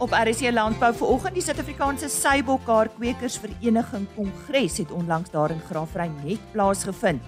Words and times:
Op 0.00 0.14
RC 0.16 0.48
Landbou 0.48 0.94
vanoggend 0.96 1.34
die 1.36 1.42
Suid-Afrikaanse 1.44 2.08
Seibokkaar 2.08 2.88
Kwekers 2.94 3.34
Vereniging 3.36 4.06
Kongres 4.14 4.78
het 4.80 4.92
onlangs 4.96 5.28
daar 5.28 5.52
in 5.52 5.60
Graafrein 5.60 6.14
net 6.24 6.40
plaasgevind. 6.54 7.20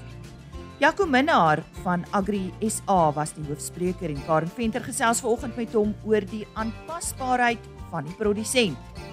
Jaco 0.80 1.04
Minnar 1.06 1.60
van 1.82 2.06
Agri 2.16 2.48
SA 2.64 3.12
was 3.12 3.34
die 3.36 3.44
hoofspreker 3.44 4.08
en 4.08 4.22
Karen 4.24 4.48
Venter 4.48 4.80
gesels 4.80 5.20
vanoggend 5.20 5.56
met 5.60 5.76
hom 5.76 5.92
oor 6.08 6.24
die 6.30 6.46
aanpasbaarheid 6.56 7.60
van 7.90 8.08
die 8.08 8.16
produsent. 8.16 9.04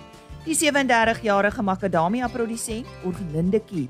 Die 0.46 0.56
37-jarige 0.56 1.62
makadamia 1.62 2.32
produsent, 2.32 2.88
Orlindetjie, 3.04 3.90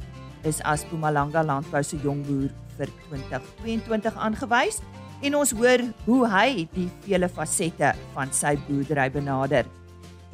is 0.50 0.64
as 0.66 0.88
Mpumalanga 0.90 1.46
Landbou 1.46 1.84
se 1.86 2.02
jong 2.02 2.26
boer 2.26 2.50
vir 2.80 2.90
2022 3.12 4.18
aangewys 4.18 4.82
en 5.22 5.36
ons 5.36 5.52
hoor 5.60 5.84
hoe 6.06 6.22
hy 6.32 6.68
die 6.76 6.88
vele 7.04 7.30
fasette 7.32 7.92
van 8.16 8.32
sy 8.36 8.56
boerdery 8.68 9.10
benader. 9.12 9.68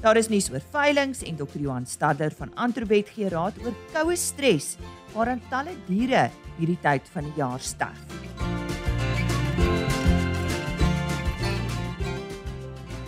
Daar 0.04 0.20
is 0.20 0.30
nuus 0.30 0.52
oor 0.54 0.62
veilinge 0.74 1.26
en 1.26 1.40
Dr. 1.40 1.62
Johan 1.64 1.88
Stadler 1.90 2.34
van 2.38 2.52
Antrobet 2.62 3.10
gee 3.16 3.32
raad 3.34 3.58
oor 3.64 3.74
koue 3.96 4.18
stres 4.20 4.76
waaraan 5.16 5.42
talle 5.50 5.74
diere 5.88 6.28
hierdie 6.60 6.78
tyd 6.84 7.08
van 7.14 7.26
die 7.26 7.40
jaar 7.40 7.64
sterf. 7.64 8.04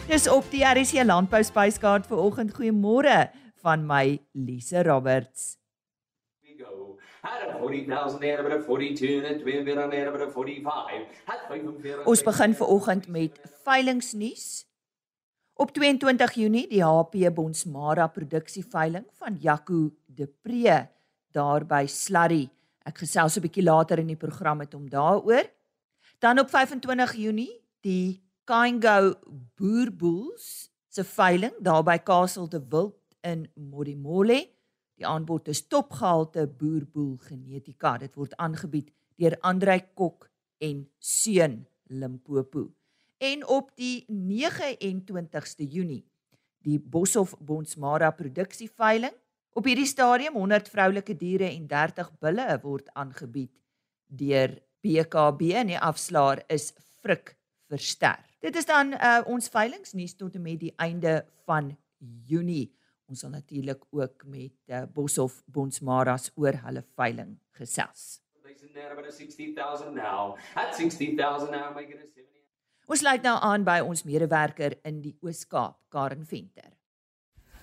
Dis 0.08 0.26
op 0.32 0.48
die 0.50 0.64
RC 0.64 1.04
Landbou 1.04 1.44
Spyskaart 1.44 2.08
vir 2.08 2.20
oggend. 2.24 2.56
Goeiemôre 2.56 3.28
van 3.62 3.84
my 3.86 4.18
Lise 4.34 4.82
Roberts. 4.88 5.58
Ons 12.06 12.24
begin 12.24 12.54
ver 12.56 12.68
oggend 12.68 13.08
met 13.08 13.40
veilingnuus. 13.66 14.66
Op 15.58 15.72
22 15.74 16.34
Junie 16.38 16.68
die 16.70 16.84
HP 16.84 17.34
Bonsmara 17.34 18.08
produksieveiling 18.08 19.06
van 19.20 19.38
Jaco 19.42 19.90
de 20.06 20.28
Pre 20.28 20.88
daar 21.34 21.66
by 21.66 21.86
Slurry. 21.90 22.48
Ek 22.86 22.98
gesels 23.04 23.38
'n 23.38 23.42
bietjie 23.42 23.64
later 23.64 24.00
in 24.00 24.08
die 24.08 24.16
program 24.16 24.58
met 24.58 24.74
hom 24.74 24.90
daaroor. 24.90 25.44
Dan 26.20 26.40
op 26.40 26.50
25 26.50 27.14
Junie 27.14 27.52
die 27.82 28.24
Kaingo 28.46 29.16
Boerbulls 29.56 30.70
se 30.88 31.04
veiling 31.04 31.54
daar 31.60 31.84
by 31.84 31.98
Kasteel 31.98 32.50
de 32.50 32.62
Wild 32.70 32.96
in 33.22 33.50
Modimolle. 33.56 34.57
Die 34.98 35.06
aanbod 35.06 35.48
is 35.52 35.68
topgehalte 35.70 36.48
boerboel 36.50 37.18
genetika. 37.28 37.98
Dit 38.02 38.16
word 38.18 38.34
aangebied 38.42 38.90
deur 39.18 39.38
Andrei 39.46 39.80
Kok 39.94 40.30
en 40.64 40.88
Seun 40.98 41.62
Limpopo. 41.94 42.72
En 43.18 43.46
op 43.46 43.72
die 43.78 44.06
29ste 44.10 45.66
Junie 45.66 46.04
die 46.66 46.80
Boshoff 46.80 47.36
Bonsmara 47.40 48.12
produksieveiling. 48.12 49.14
Op 49.58 49.66
hierdie 49.66 49.88
stadium 49.90 50.36
100 50.38 50.70
vroulike 50.70 51.16
diere 51.18 51.48
en 51.50 51.68
30 51.70 52.12
bulle 52.22 52.48
word 52.62 52.90
aangebied 52.94 53.54
deur 54.08 54.58
BKB 54.86 55.54
en 55.62 55.74
die 55.74 55.80
afslaer 55.80 56.44
is 56.54 56.72
Frik 57.02 57.36
Verster. 57.68 58.20
Dit 58.42 58.56
is 58.56 58.68
dan 58.70 58.94
uh, 58.94 59.22
ons 59.28 59.50
veilingsnuus 59.52 60.16
tot 60.18 60.36
en 60.38 60.46
met 60.46 60.60
die 60.62 60.74
einde 60.78 61.20
van 61.46 61.74
Junie. 61.98 62.70
Ons 63.08 63.22
sal 63.24 63.32
natuurlik 63.32 63.86
ook 63.96 64.24
met 64.28 64.52
uh, 64.68 64.84
Boshoff 64.92 65.40
Bonsmaras 65.48 66.28
oor 66.36 66.58
hulle 66.66 66.82
veiling 67.00 67.38
gesels. 67.56 68.20
Ons 72.88 73.00
sluit 73.00 73.24
nou 73.24 73.36
aan 73.50 73.64
by 73.68 73.78
ons 73.84 74.04
medewerker 74.04 74.76
in 74.88 75.00
die 75.06 75.14
Oos-Kaap, 75.24 75.78
Karen 75.92 76.26
Venter. 76.28 76.74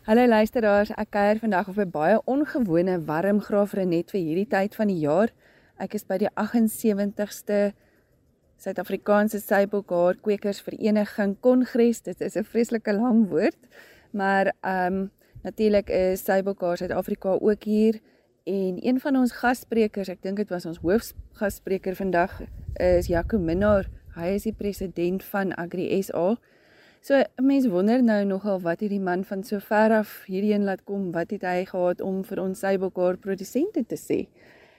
Hallo 0.05 0.25
luisteraars, 0.29 0.93
ek 1.01 1.11
kuier 1.17 1.41
vandag 1.43 1.69
op 1.69 1.79
'n 1.81 1.91
baie 1.93 2.17
ongewone 2.25 2.99
warm 3.05 3.41
graafrenet 3.41 4.11
vir 4.13 4.21
hierdie 4.21 4.49
tyd 4.49 4.75
van 4.75 4.89
die 4.89 5.01
jaar. 5.01 5.29
Ek 5.79 5.95
is 5.95 6.05
by 6.05 6.19
die 6.19 6.31
78ste 6.37 7.75
Suid-Afrikaanse 8.57 9.41
Seibokhaar 9.41 10.17
Kwekers 10.23 10.61
Vereniging 10.61 11.37
Kongres. 11.41 12.01
Dit 12.03 12.21
is 12.21 12.37
'n 12.37 12.45
vreeslike 12.45 12.93
lang 12.93 13.29
woord, 13.29 13.61
maar 14.13 14.53
ehm 14.63 14.95
um, 14.95 15.11
Natuurlik 15.45 15.91
is 15.91 16.23
Seibokhaar 16.25 16.77
Suid-Afrika 16.77 17.37
ook 17.41 17.65
hier 17.65 18.01
en 18.45 18.87
een 18.87 19.01
van 19.01 19.17
ons 19.17 19.33
gasprekers, 19.33 20.09
ek 20.09 20.23
dink 20.25 20.41
dit 20.41 20.49
was 20.49 20.65
ons 20.65 20.79
hoofgasspreker 20.81 21.97
vandag, 21.99 22.39
is 22.81 23.11
Jaco 23.13 23.37
Minnar. 23.37 23.91
Hy 24.17 24.31
is 24.39 24.47
die 24.49 24.55
president 24.57 25.25
van 25.29 25.53
Agri 25.61 25.91
SA. 26.01 26.39
So 27.05 27.21
mense 27.45 27.69
wonder 27.69 28.01
nou 28.01 28.23
nogal 28.25 28.63
wat 28.65 28.81
hierdie 28.81 29.03
man 29.05 29.27
van 29.29 29.45
so 29.45 29.61
ver 29.61 29.93
af 29.99 30.17
hierheen 30.33 30.65
laat 30.65 30.87
kom, 30.89 31.11
wat 31.13 31.37
het 31.37 31.45
hy 31.45 31.67
gehad 31.69 32.01
om 32.01 32.25
vir 32.25 32.41
ons 32.41 32.65
Seibokhaar 32.65 33.21
produsente 33.21 33.85
te 33.85 34.01
sê? 34.01 34.23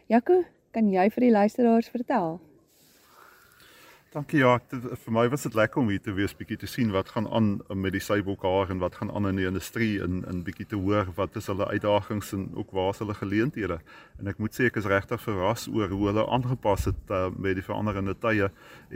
Jaco, 0.10 0.42
kan 0.74 0.90
jy 0.90 1.06
vir 1.14 1.28
die 1.28 1.34
luisteraars 1.38 1.94
vertel? 1.94 2.40
Dankie 4.16 4.40
ja, 4.40 4.54
dit, 4.72 4.86
vir 5.04 5.12
my 5.12 5.26
was 5.28 5.44
dit 5.44 5.56
lekker 5.60 5.82
om 5.82 5.90
hier 5.92 6.00
te 6.00 6.14
wees 6.16 6.32
bietjie 6.40 6.56
te 6.62 6.70
sien 6.72 6.94
wat 6.96 7.10
gaan 7.12 7.26
aan 7.36 7.50
met 7.76 7.92
die 7.92 8.00
seibokhaar 8.00 8.70
en 8.72 8.80
wat 8.80 8.96
gaan 8.96 9.10
aan 9.12 9.28
in 9.28 9.42
die 9.42 9.48
industrie 9.50 9.98
en 10.06 10.22
in 10.32 10.40
bietjie 10.48 10.70
te 10.72 10.80
hoor 10.80 11.10
wat 11.18 11.36
is 11.36 11.50
hulle 11.52 11.68
uitdagings 11.68 12.32
en 12.38 12.46
ook 12.56 12.72
waar 12.78 12.94
is 12.94 13.02
hulle 13.04 13.18
geleenthede. 13.20 13.82
En 14.16 14.32
ek 14.32 14.40
moet 14.40 14.56
sê 14.56 14.70
ek 14.70 14.80
is 14.80 14.88
regtig 14.88 15.20
verras 15.26 15.68
oor 15.68 15.92
hoe 15.92 16.08
hulle 16.14 16.24
aangepas 16.32 16.88
het 16.94 17.12
uh, 17.12 17.26
met 17.36 17.60
die 17.60 17.68
veranderende 17.68 18.16
tye 18.16 18.48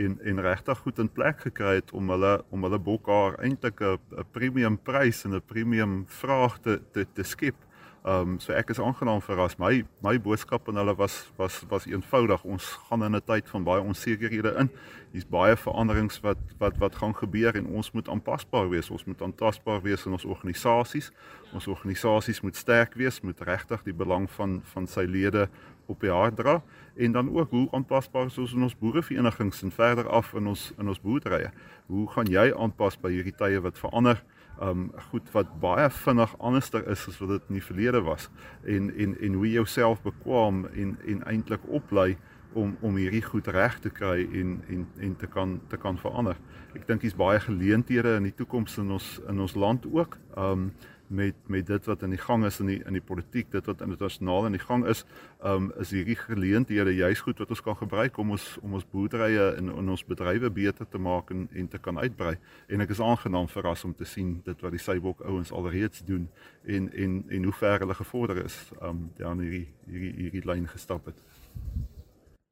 en 0.07 0.15
en 0.23 0.39
regtig 0.47 0.85
goed 0.85 1.03
in 1.03 1.11
plek 1.19 1.43
gekry 1.49 1.75
het 1.81 1.91
om 1.91 2.15
hulle 2.15 2.37
om 2.55 2.63
hulle 2.69 2.79
bokhaar 2.79 3.35
eintlik 3.43 3.83
'n 3.83 4.23
premium 4.31 4.79
prys 4.79 5.25
en 5.27 5.35
'n 5.35 5.43
premium 5.51 6.05
vraag 6.07 6.61
te 6.63 6.79
te, 6.93 7.03
te 7.03 7.27
skep 7.27 7.67
Ehm 8.09 8.21
um, 8.21 8.39
so 8.39 8.53
ek 8.57 8.71
is 8.73 8.79
aangenaam 8.81 9.19
verras. 9.21 9.59
My 9.61 9.83
my 10.01 10.15
boodskap 10.17 10.69
aan 10.69 10.79
hulle 10.81 10.95
was 10.97 11.15
was 11.37 11.59
was 11.69 11.85
eenvoudig. 11.85 12.43
Ons 12.43 12.65
gaan 12.87 13.03
in 13.05 13.15
'n 13.15 13.21
tyd 13.21 13.49
van 13.49 13.63
baie 13.63 13.81
onsekerhede 13.81 14.55
in. 14.57 14.69
Hier's 15.11 15.27
baie 15.27 15.57
veranderings 15.57 16.19
wat 16.19 16.37
wat 16.57 16.77
wat 16.77 16.95
gaan 16.95 17.15
gebeur 17.15 17.55
en 17.55 17.67
ons 17.67 17.91
moet 17.91 18.09
aanpasbaar 18.09 18.69
wees. 18.69 18.89
Ons 18.89 19.05
moet 19.05 19.21
aantasbaar 19.21 19.81
wees 19.81 20.05
in 20.05 20.11
ons 20.11 20.25
organisasies. 20.25 21.11
Ons 21.53 21.67
organisasies 21.67 22.41
moet 22.41 22.55
sterk 22.55 22.93
wees, 22.93 23.21
moet 23.21 23.41
regtig 23.41 23.83
die 23.83 23.93
belang 23.93 24.29
van 24.31 24.61
van 24.63 24.87
sy 24.87 25.05
lede 25.05 25.49
op 25.85 25.99
die 26.01 26.11
hart 26.11 26.35
dra 26.35 26.63
en 26.95 27.11
dan 27.11 27.29
ook 27.35 27.49
hoe 27.49 27.67
aanpasbaar 27.71 28.25
is 28.25 28.37
ons 28.37 28.53
in 28.53 28.63
ons 28.63 28.77
boereverenigings 28.77 29.61
en 29.61 29.71
verder 29.71 30.09
af 30.09 30.33
in 30.33 30.47
ons 30.47 30.73
in 30.77 30.87
ons 30.87 31.01
boerderye. 31.01 31.51
Hoe 31.87 32.07
gaan 32.09 32.25
jy 32.25 32.53
aanpas 32.53 32.97
by 32.97 33.11
hierdie 33.11 33.37
tye 33.37 33.61
wat 33.61 33.77
verander? 33.77 34.23
Um 34.61 34.89
goed 35.11 35.31
wat 35.31 35.51
baie 35.59 35.89
vinnig 35.89 36.33
anderster 36.39 36.87
is 36.87 37.07
as 37.07 37.19
wat 37.19 37.29
dit 37.29 37.47
in 37.47 37.59
die 37.59 37.63
verlede 37.63 38.01
was 38.01 38.29
en 38.63 38.89
en 38.95 39.15
en 39.19 39.33
hoe 39.33 39.47
jy 39.47 39.53
jouself 39.53 40.01
bekwam 40.01 40.65
en 40.73 40.97
en 41.05 41.23
eintlik 41.23 41.63
oplei 41.67 42.17
om 42.53 42.77
om 42.81 42.95
hierdie 42.95 43.21
goed 43.21 43.47
reg 43.47 43.79
te 43.79 43.89
kry 43.89 44.25
en 44.33 44.61
en 44.67 44.87
en 44.97 45.15
te 45.15 45.27
kan 45.27 45.59
te 45.69 45.77
kan 45.77 45.97
verander. 45.97 46.37
Ek 46.73 46.87
dink 46.87 47.01
hier's 47.05 47.17
baie 47.17 47.39
geleenthede 47.39 48.15
in 48.17 48.25
die 48.29 48.35
toekoms 48.35 48.77
in 48.81 48.91
ons 48.91 49.19
in 49.29 49.39
ons 49.39 49.55
land 49.55 49.85
ook. 49.91 50.17
Um 50.37 50.71
met 51.09 51.35
met 51.47 51.67
dit 51.67 51.85
wat 51.85 52.03
in 52.05 52.13
die 52.13 52.21
gang 52.21 52.45
is 52.45 52.59
in 52.59 52.69
die 52.69 52.79
in 52.85 52.93
die 52.93 53.03
politiek, 53.03 53.51
dit 53.51 53.65
wat 53.65 53.81
internasionaal 53.81 54.45
in 54.45 54.57
die 54.57 54.61
gang 54.61 54.85
is, 54.85 55.03
um 55.45 55.71
is 55.81 55.89
hierdie 55.95 56.15
geleenthede 56.15 56.93
juis 56.95 57.23
goed 57.25 57.41
wat 57.41 57.49
ons 57.49 57.63
kan 57.65 57.75
gebruik 57.75 58.17
om 58.17 58.35
ons 58.37 58.45
om 58.61 58.73
ons 58.77 58.85
boerderye 58.91 59.49
en, 59.57 59.71
en 59.73 59.89
ons 59.95 60.05
bedrywe 60.05 60.51
beter 60.53 60.87
te 60.87 61.01
maak 61.01 61.33
en 61.33 61.47
en 61.53 61.67
te 61.67 61.81
kan 61.81 61.97
uitbrei. 61.97 62.35
En 62.67 62.85
ek 62.85 62.93
is 62.93 63.01
aangenaam 63.01 63.49
verras 63.49 63.83
om 63.83 63.95
te 63.95 64.05
sien 64.05 64.39
dit 64.45 64.61
wat 64.61 64.75
die 64.77 64.81
Seibok 64.85 65.25
ouens 65.25 65.51
alreeds 65.51 66.05
doen 66.05 66.29
en 66.65 66.91
en 66.93 67.23
en 67.29 67.43
hoe 67.43 67.57
ver 67.61 67.79
hulle 67.85 67.97
gevorder 67.97 68.43
is 68.45 68.59
um 68.81 69.09
dan 69.17 69.41
hierdie 69.45 69.67
hierdie 69.89 70.13
hierdie 70.23 70.45
lyn 70.45 70.67
gestap 70.67 71.09
het. 71.09 71.23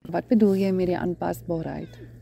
Wat 0.10 0.28
bedoel 0.28 0.56
jy 0.56 0.72
met 0.72 0.88
die 0.88 0.98
aanpasbaarheid? 0.98 2.17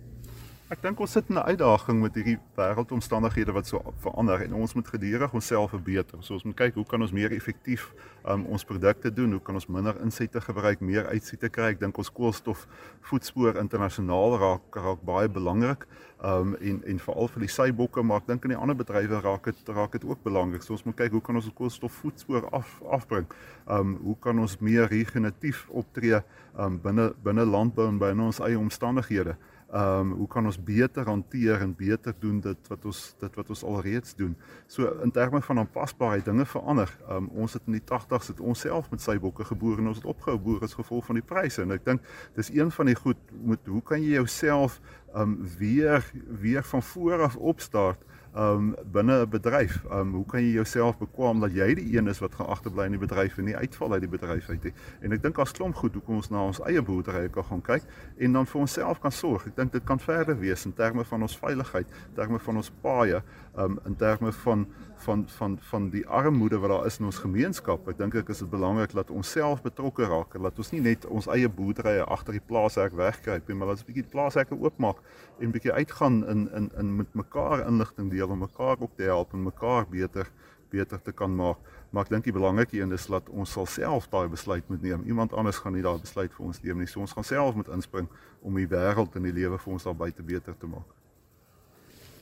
Ek 0.66 0.80
dink 0.82 0.98
ons 0.98 1.12
sit 1.14 1.28
in 1.30 1.38
'n 1.38 1.46
uitdaging 1.46 2.00
met 2.02 2.16
hierdie 2.18 2.40
wêreldomstandighede 2.58 3.54
wat 3.54 3.68
so 3.68 3.94
verander 4.02 4.42
en 4.42 4.54
ons 4.54 4.74
moet 4.74 4.88
gedurig 4.88 5.34
onsself 5.34 5.70
verbeter. 5.70 6.18
So 6.24 6.34
ons 6.34 6.44
moet 6.44 6.56
kyk 6.56 6.74
hoe 6.74 6.86
kan 6.86 7.02
ons 7.02 7.12
meer 7.12 7.32
effektief 7.32 7.94
um, 8.26 8.46
ons 8.46 8.66
produkte 8.66 9.14
doen? 9.14 9.32
Hoe 9.32 9.42
kan 9.42 9.54
ons 9.54 9.68
minder 9.68 9.94
insette 10.02 10.42
gebruik, 10.42 10.82
meer 10.82 11.06
uitsette 11.06 11.50
kry? 11.50 11.70
Ek 11.76 11.80
dink 11.80 11.98
ons 11.98 12.10
koolstof 12.10 12.66
voetspoor 13.02 13.62
internasionaal 13.62 14.40
raak 14.42 14.76
raak 14.76 15.06
baie 15.06 15.30
belangrik. 15.30 15.86
Um 16.24 16.56
en 16.56 16.82
en 16.84 17.00
veral 17.00 17.28
vir 17.28 17.46
die 17.46 17.54
seibokke, 17.54 18.02
maar 18.02 18.24
ek 18.24 18.28
dink 18.28 18.44
in 18.46 18.56
die 18.56 18.58
ander 18.58 18.76
bedrywe 18.76 19.22
raak 19.22 19.44
dit 19.46 19.70
raak 19.70 19.92
dit 19.92 20.04
ook 20.04 20.24
belangrik. 20.24 20.64
So 20.64 20.74
ons 20.74 20.84
moet 20.86 20.98
kyk 20.98 21.12
hoe 21.12 21.22
kan 21.22 21.36
ons 21.36 21.46
ons 21.46 21.54
koolstof 21.54 21.94
voetspoor 22.02 22.50
af 22.50 22.82
afbring? 22.90 23.28
Um 23.70 24.00
hoe 24.02 24.18
kan 24.18 24.40
ons 24.40 24.58
meer 24.58 24.90
regeneratief 24.90 25.68
optree 25.70 26.24
um 26.58 26.82
binne 26.82 27.14
binne 27.22 27.46
landbou 27.46 27.86
en 27.88 28.02
binne 28.02 28.34
ons 28.34 28.42
eie 28.42 28.58
omstandighede? 28.58 29.38
Ehm 29.74 30.00
um, 30.00 30.12
hoe 30.12 30.28
kan 30.28 30.46
ons 30.46 30.64
beter 30.64 31.06
hanteer 31.06 31.62
en 31.62 31.76
beter 31.76 32.14
doen 32.20 32.40
dit 32.40 32.68
wat 32.68 32.86
ons 32.86 33.00
dit 33.20 33.36
wat 33.36 33.50
ons 33.50 33.64
alreeds 33.64 34.16
doen. 34.16 34.36
So 34.68 34.92
in 35.04 35.12
terme 35.12 35.42
van 35.42 35.58
aanpasbaarheid 35.58 36.26
dinge 36.26 36.46
verander. 36.46 36.98
Ehm 37.08 37.16
um, 37.18 37.28
ons 37.28 37.54
het 37.54 37.62
in 37.66 37.80
die 37.80 37.82
80's 37.82 38.28
het 38.28 38.40
ons 38.40 38.60
self 38.60 38.92
met 38.92 39.02
sy 39.02 39.18
bokke 39.20 39.44
geboer 39.44 39.82
en 39.82 39.88
ons 39.88 39.98
het 39.98 40.06
opgehou 40.06 40.38
boer 40.40 40.64
as 40.64 40.78
gevolg 40.78 41.06
van 41.06 41.18
die 41.18 41.26
pryse 41.26 41.62
en 41.62 41.74
ek 41.74 41.86
dink 41.86 42.06
dis 42.36 42.54
een 42.54 42.72
van 42.72 42.86
die 42.86 42.96
goed 42.96 43.34
moet 43.42 43.66
hoe 43.66 43.82
kan 43.82 44.04
jy 44.04 44.14
jouself 44.20 44.78
ehm 45.16 45.22
um, 45.22 45.36
weer 45.58 46.12
weer 46.46 46.64
van 46.64 46.84
voor 46.84 47.26
af 47.26 47.36
opstart 47.36 48.06
um 48.36 48.76
binne 48.92 49.22
'n 49.22 49.30
bedryf. 49.30 49.84
Um 49.92 50.14
hoe 50.14 50.26
kan 50.26 50.42
jy 50.42 50.52
jouself 50.52 50.98
bekwam 50.98 51.40
dat 51.40 51.54
jy 51.54 51.74
die 51.74 51.98
een 51.98 52.08
is 52.08 52.20
wat 52.20 52.36
gaan 52.36 52.48
agterbly 52.48 52.86
in 52.86 52.92
die 52.92 53.00
bedryf 53.00 53.38
en 53.38 53.46
nie 53.46 53.56
uitval 53.56 53.92
uit 53.92 54.02
die 54.02 54.10
bedryf 54.10 54.50
uit 54.50 54.64
nie. 54.64 54.74
En 55.02 55.12
ek 55.12 55.22
dink 55.22 55.38
as 55.40 55.52
klomp 55.52 55.76
goed 55.76 55.94
hoekom 55.94 56.16
ons 56.16 56.30
na 56.30 56.44
ons 56.44 56.60
eie 56.60 56.82
boerderye 56.82 57.30
kan 57.30 57.44
gaan 57.44 57.62
kyk 57.62 57.84
en 58.18 58.34
dan 58.34 58.46
vir 58.46 58.62
onsself 58.62 59.00
kan 59.00 59.12
sorg. 59.12 59.48
Ek 59.48 59.56
dink 59.56 59.72
dit 59.72 59.84
kan 59.84 60.00
verder 60.00 60.40
wees 60.40 60.66
in 60.66 60.74
terme 60.74 61.04
van 61.04 61.22
ons 61.22 61.38
veiligheid, 61.38 61.88
terme 62.16 62.40
van 62.40 62.56
ons 62.56 62.72
paaie, 62.82 63.24
um 63.58 63.80
in 63.86 63.96
terme 63.96 64.32
van 64.32 64.68
van 64.96 65.26
van 65.28 65.58
van 65.62 65.90
die 65.90 66.08
armoede 66.08 66.58
wat 66.58 66.70
daar 66.70 66.86
is 66.86 67.00
in 67.00 67.06
ons 67.06 67.18
gemeenskap. 67.18 67.88
Ek 67.88 67.98
dink 67.98 68.16
ek 68.16 68.30
is 68.30 68.40
dit 68.44 68.50
belangrik 68.50 68.94
dat 68.96 69.12
ons 69.12 69.32
self 69.32 69.62
betrokke 69.62 70.08
raak 70.08 70.36
en 70.36 70.42
dat 70.48 70.58
ons 70.58 70.72
nie 70.72 70.82
net 70.82 71.06
ons 71.06 71.28
eie 71.28 71.50
boerderye 71.50 72.04
agter 72.04 72.38
die 72.38 72.44
plaashek 72.48 72.96
wegkruip 72.96 73.48
nie, 73.48 73.56
maar 73.56 73.68
dat 73.68 73.78
ons 73.78 73.86
'n 73.86 73.92
bietjie 73.92 74.12
plaashekke 74.12 74.56
oopmaak 74.56 74.98
en 75.40 75.52
bietjie 75.52 75.72
uitgaan 75.72 76.26
in 76.28 76.50
in 76.54 76.72
in 76.78 76.96
met 76.96 77.14
mekaar 77.14 77.68
inligting 77.68 78.12
deel 78.12 78.25
om 78.30 78.40
mekaar 78.40 78.78
ook 78.80 78.96
te 78.96 79.04
help 79.04 79.34
en 79.34 79.44
mekaar 79.44 79.88
beter 79.90 80.32
beter 80.70 81.02
te 81.02 81.12
kan 81.12 81.36
maak. 81.36 81.58
Maar 81.90 82.04
ek 82.08 82.12
dink 82.12 82.28
die 82.28 82.36
belangrike 82.36 82.80
een 82.80 82.92
is 82.92 83.06
dat 83.08 83.30
ons 83.30 83.54
sal 83.56 83.68
self 83.70 84.10
daai 84.12 84.28
besluit 84.28 84.66
moet 84.72 84.82
neem. 84.84 85.06
Iemand 85.08 85.34
anders 85.34 85.62
gaan 85.64 85.76
nie 85.78 85.84
daai 85.86 86.00
besluit 86.02 86.34
vir 86.34 86.46
ons 86.46 86.62
neem 86.64 86.82
nie. 86.82 86.90
So 86.92 87.00
ons 87.06 87.14
gaan 87.16 87.28
self 87.28 87.56
moet 87.56 87.72
inspring 87.72 88.10
om 88.42 88.58
die 88.60 88.68
wêreld 88.68 89.16
en 89.16 89.28
die 89.28 89.34
lewe 89.36 89.60
vir 89.62 89.74
ons 89.74 89.88
daar 89.88 89.96
buite 89.96 90.26
beter 90.26 90.58
te 90.60 90.68
maak. 90.68 90.90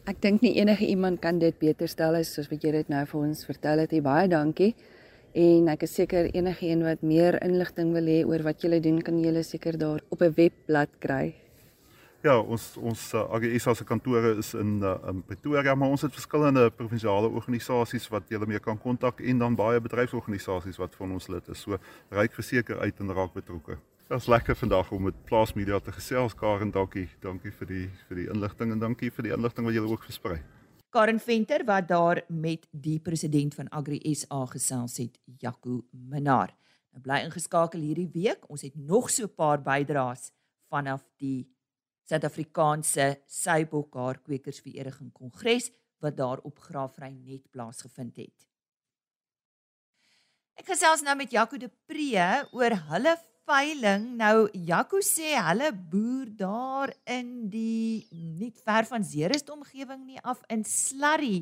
Ek 0.05 0.19
dink 0.21 0.43
nie 0.43 0.57
enige 0.59 0.85
iemand 0.85 1.21
kan 1.23 1.39
dit 1.39 1.55
beter 1.59 1.87
stel 1.87 2.19
as 2.19 2.33
soos 2.35 2.49
wat 2.51 2.63
jy 2.63 2.73
dit 2.75 2.89
nou 2.91 3.05
vir 3.07 3.21
ons 3.21 3.45
vertel 3.47 3.85
het. 3.85 3.95
Baie 4.03 4.27
dankie. 4.27 4.73
En 5.33 5.69
ek 5.71 5.87
is 5.87 5.95
seker 5.97 6.27
enige 6.35 6.67
een 6.67 6.83
wat 6.85 7.01
meer 7.01 7.39
inligting 7.41 7.95
wil 7.95 8.11
hê 8.11 8.19
oor 8.27 8.43
wat 8.45 8.61
julle 8.61 8.77
doen, 8.83 8.99
kan 9.01 9.17
julle 9.23 9.41
seker 9.47 9.79
daar 9.79 10.03
op 10.13 10.21
'n 10.21 10.33
webblad 10.35 10.91
kry. 10.99 11.33
Ja, 12.23 12.37
ons 12.39 12.69
ons 12.79 13.01
uh, 13.19 13.23
eh, 13.35 13.59
se 13.59 13.83
kantore 13.83 14.37
is 14.39 14.53
in 14.55 14.77
uh, 14.79 14.95
in 15.11 15.23
Pretoria, 15.27 15.73
maar 15.75 15.89
ons 15.91 16.05
het 16.05 16.13
verskillende 16.15 16.69
provinsiale 16.71 17.27
organisasies 17.27 18.07
wat 18.07 18.29
julle 18.31 18.47
mee 18.47 18.59
kan 18.63 18.77
kontak 18.79 19.19
en 19.19 19.41
dan 19.41 19.57
baie 19.59 19.81
bedryfsorganisasies 19.83 20.79
wat 20.79 20.95
van 20.95 21.11
ons 21.11 21.27
lid 21.27 21.49
is. 21.51 21.65
So 21.65 21.75
ryk 22.15 22.31
verseker 22.31 22.79
uit 22.79 23.01
en 23.03 23.11
raak 23.11 23.33
betrokke. 23.35 23.75
Dit 23.75 24.15
was 24.15 24.29
lekker 24.31 24.55
vandag 24.55 24.91
om 24.95 25.03
met 25.03 25.19
Plaas 25.27 25.51
Media 25.53 25.81
te 25.83 25.91
gesels. 25.91 26.31
Karen, 26.33 26.71
dankie. 26.71 27.09
Dankie 27.19 27.51
vir 27.51 27.67
die 27.67 27.85
vir 28.07 28.21
die 28.21 28.29
inligting 28.31 28.71
en 28.71 28.79
dankie 28.79 29.11
vir 29.11 29.27
die 29.27 29.35
inligting 29.35 29.67
wat 29.67 29.75
jy 29.75 29.83
ook 29.83 30.07
versprei. 30.07 30.39
Karen 30.95 31.19
Venter 31.19 31.65
wat 31.67 31.91
daar 31.91 32.21
met 32.29 32.69
die 32.71 33.01
president 33.03 33.55
van 33.59 33.67
Agri 33.67 33.99
SA 34.15 34.45
gesels 34.45 34.95
het, 35.03 35.19
Jaco 35.43 35.81
Minnar. 35.91 36.55
Nou 36.95 37.03
bly 37.03 37.25
ingeskakel 37.27 37.83
hierdie 37.83 38.07
week. 38.15 38.47
Ons 38.47 38.63
het 38.63 38.79
nog 38.79 39.09
so 39.09 39.25
'n 39.27 39.35
paar 39.35 39.59
bydraes 39.59 40.31
vanaf 40.71 41.03
die 41.19 41.51
Suid-Afrikaanse 42.09 43.21
Seibokhaar 43.27 44.19
Kwekersvereniging 44.23 45.11
Kongres 45.15 45.69
wat 46.03 46.17
daar 46.17 46.41
op 46.43 46.59
Graafrein 46.59 47.21
net 47.23 47.45
plaasgevind 47.51 48.17
het. 48.19 48.47
Ek 50.59 50.67
gesels 50.69 51.01
nou 51.01 51.15
met 51.17 51.31
Jaco 51.33 51.57
de 51.57 51.71
Pre 51.87 52.27
oor 52.53 52.75
hulle 52.91 53.15
veiling. 53.47 54.11
Nou 54.19 54.49
Jaco 54.53 55.01
sê 55.03 55.33
hulle 55.39 55.71
boer 55.73 56.29
daar 56.37 56.93
in 57.09 57.49
die 57.51 58.05
nie 58.11 58.51
ver 58.63 58.87
van 58.89 59.03
Zeerust 59.03 59.49
omgewing 59.49 60.05
nie 60.05 60.21
af 60.21 60.43
in 60.53 60.63
Slurry. 60.67 61.41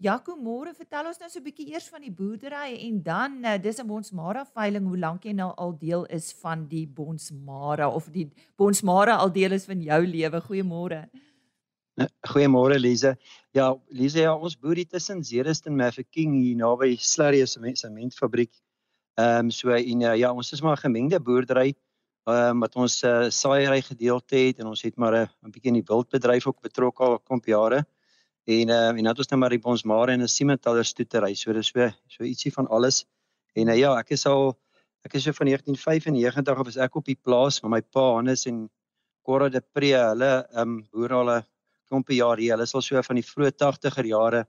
Jaco, 0.00 0.32
môre 0.32 0.70
vertel 0.72 1.10
ons 1.10 1.18
nou 1.20 1.26
so 1.28 1.38
'n 1.38 1.44
bietjie 1.44 1.74
eers 1.74 1.90
van 1.92 2.00
die 2.00 2.10
boerdery 2.10 2.72
en 2.88 3.02
dan 3.04 3.32
uh, 3.44 3.58
dis 3.60 3.80
'n 3.80 3.86
Bonsmara 3.86 4.46
veiling, 4.48 4.86
hoe 4.88 4.96
lank 4.96 5.24
jy 5.24 5.34
nou 5.36 5.52
al 5.60 5.76
deel 5.76 6.06
is 6.08 6.32
van 6.40 6.64
die 6.68 6.86
Bonsmara 6.86 7.88
of 7.88 8.08
die 8.08 8.30
Bonsmara 8.56 9.18
al 9.20 9.30
deel 9.30 9.52
is 9.52 9.66
van 9.66 9.82
jou 9.82 10.00
lewe. 10.06 10.40
Goeiemôre. 10.40 11.04
Eh, 12.00 12.08
goeiemôre 12.32 12.80
Lize. 12.80 13.14
Ja, 13.52 13.76
Lize, 13.90 14.20
ja, 14.20 14.34
ons 14.34 14.56
boer 14.56 14.76
hier 14.76 14.88
tussen 14.88 15.22
Zeerust 15.22 15.66
en 15.66 15.76
Mafeking 15.76 16.32
hier 16.32 16.56
naby 16.56 16.96
Slurry 16.96 17.44
sementfabriek. 17.44 18.56
Ehm 19.18 19.44
um, 19.44 19.50
so 19.50 19.68
en 19.68 20.00
uh, 20.00 20.16
ja, 20.16 20.32
ons 20.32 20.52
is 20.52 20.62
maar 20.62 20.78
'n 20.78 20.86
gemengde 20.88 21.20
boerdery 21.20 21.74
ehm 22.24 22.56
um, 22.56 22.60
wat 22.60 22.76
ons 22.76 23.02
uh, 23.04 23.28
saaiery 23.28 23.82
gedeelte 23.82 24.36
het 24.36 24.60
en 24.60 24.66
ons 24.66 24.82
het 24.82 24.96
maar 24.96 25.12
'n 25.12 25.28
uh, 25.44 25.50
bietjie 25.52 25.76
in 25.76 25.84
die 25.84 25.88
wildbedryf 25.92 26.46
ook 26.46 26.60
betrokke 26.62 27.04
al 27.04 27.18
kom 27.18 27.40
jare. 27.44 27.84
En 28.50 28.68
uh, 28.68 28.88
en 28.88 28.96
dan 28.96 29.12
het 29.12 29.18
ons 29.22 29.28
nou 29.30 29.38
maar 29.40 29.54
die 29.54 29.62
Bonsmare 29.62 30.12
en 30.12 30.22
'n 30.22 30.28
Siementaler 30.28 30.84
stoetery. 30.84 31.34
So 31.34 31.52
dis 31.52 31.70
so 31.70 31.90
so 32.08 32.24
ietsie 32.24 32.52
van 32.52 32.66
alles. 32.66 33.06
En 33.54 33.68
uh, 33.68 33.76
ja, 33.78 33.94
ek 33.98 34.10
is 34.10 34.26
al 34.26 34.58
ek 35.04 35.14
is 35.14 35.22
so 35.22 35.32
van 35.32 35.46
1995 35.46 36.58
af 36.58 36.66
as 36.66 36.76
ek 36.76 36.96
op 36.96 37.04
die 37.04 37.18
plaas 37.22 37.62
met 37.62 37.70
my 37.70 37.80
pa 37.80 38.14
Hannes 38.14 38.46
en 38.46 38.68
Cora 39.22 39.48
de 39.48 39.60
Pre, 39.60 39.92
hulle 39.94 40.46
ehm 40.50 40.68
um, 40.68 40.88
boer 40.90 41.12
al 41.12 41.30
'n 41.30 41.44
klompie 41.86 42.16
jare 42.16 42.40
hier. 42.40 42.52
Hulle 42.52 42.62
is 42.62 42.74
al 42.74 42.82
so 42.82 43.02
van 43.02 43.16
die 43.16 43.28
vroeë 43.30 43.52
80er 43.54 44.06
jare 44.06 44.46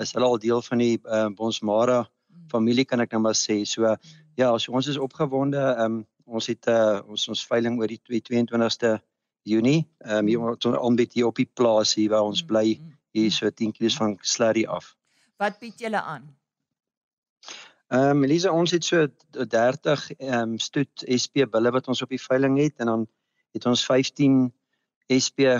is 0.00 0.12
hulle 0.12 0.26
al 0.26 0.38
deel 0.38 0.62
van 0.62 0.78
die 0.78 0.98
ehm 1.04 1.30
uh, 1.30 1.34
Bonsmara 1.36 2.08
familie 2.50 2.84
kan 2.84 3.00
ek 3.00 3.12
nou 3.12 3.20
maar 3.20 3.38
sê. 3.38 3.64
So 3.64 3.96
ja, 4.36 4.58
so 4.58 4.72
ons 4.72 4.88
is 4.88 4.98
opgewonde. 4.98 5.58
Ehm 5.58 5.84
um, 5.84 6.06
ons 6.26 6.46
het 6.46 6.66
uh, 6.66 7.00
ons 7.06 7.28
ons 7.28 7.46
veiling 7.46 7.78
oor 7.78 7.86
die 7.86 8.00
22ste 8.02 8.98
Junie. 9.44 9.86
Ehm 10.04 10.18
um, 10.18 10.26
hier 10.26 10.40
ons 10.40 10.66
aanbied 10.66 11.12
hier 11.14 11.26
op 11.26 11.36
die 11.36 11.50
plaas 11.54 11.94
hier 11.94 12.10
waar 12.10 12.26
ons 12.26 12.42
bly 12.42 12.80
hier 13.16 13.32
so 13.32 13.50
10 13.50 13.72
km 13.76 13.96
van 13.98 14.18
Slurry 14.20 14.64
af. 14.64 14.94
Wat 15.40 15.58
bied 15.60 15.80
julle 15.80 16.02
aan? 16.02 16.28
Ehm 17.94 18.18
um, 18.18 18.24
Elise, 18.26 18.50
ons 18.50 18.72
het 18.74 18.84
so 18.84 19.06
30 19.30 20.06
ehm 20.16 20.32
um, 20.40 20.58
stoet 20.58 21.04
SP 21.06 21.46
bulle 21.50 21.70
wat 21.70 21.88
ons 21.88 22.02
op 22.02 22.10
die 22.10 22.22
veiling 22.22 22.58
het 22.58 22.82
en 22.82 22.92
dan 22.92 23.06
het 23.54 23.66
ons 23.66 23.84
15 23.86 24.52
SP 25.06 25.54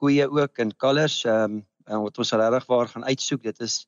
koeie 0.00 0.24
ook 0.28 0.58
en 0.58 0.72
kalvers 0.76 1.24
ehm 1.24 1.60
um, 1.86 2.02
wat 2.06 2.18
ons 2.18 2.32
regtig 2.32 2.66
waar 2.66 2.88
gaan 2.88 3.04
uitsoek. 3.04 3.42
Dit 3.42 3.60
is 3.60 3.84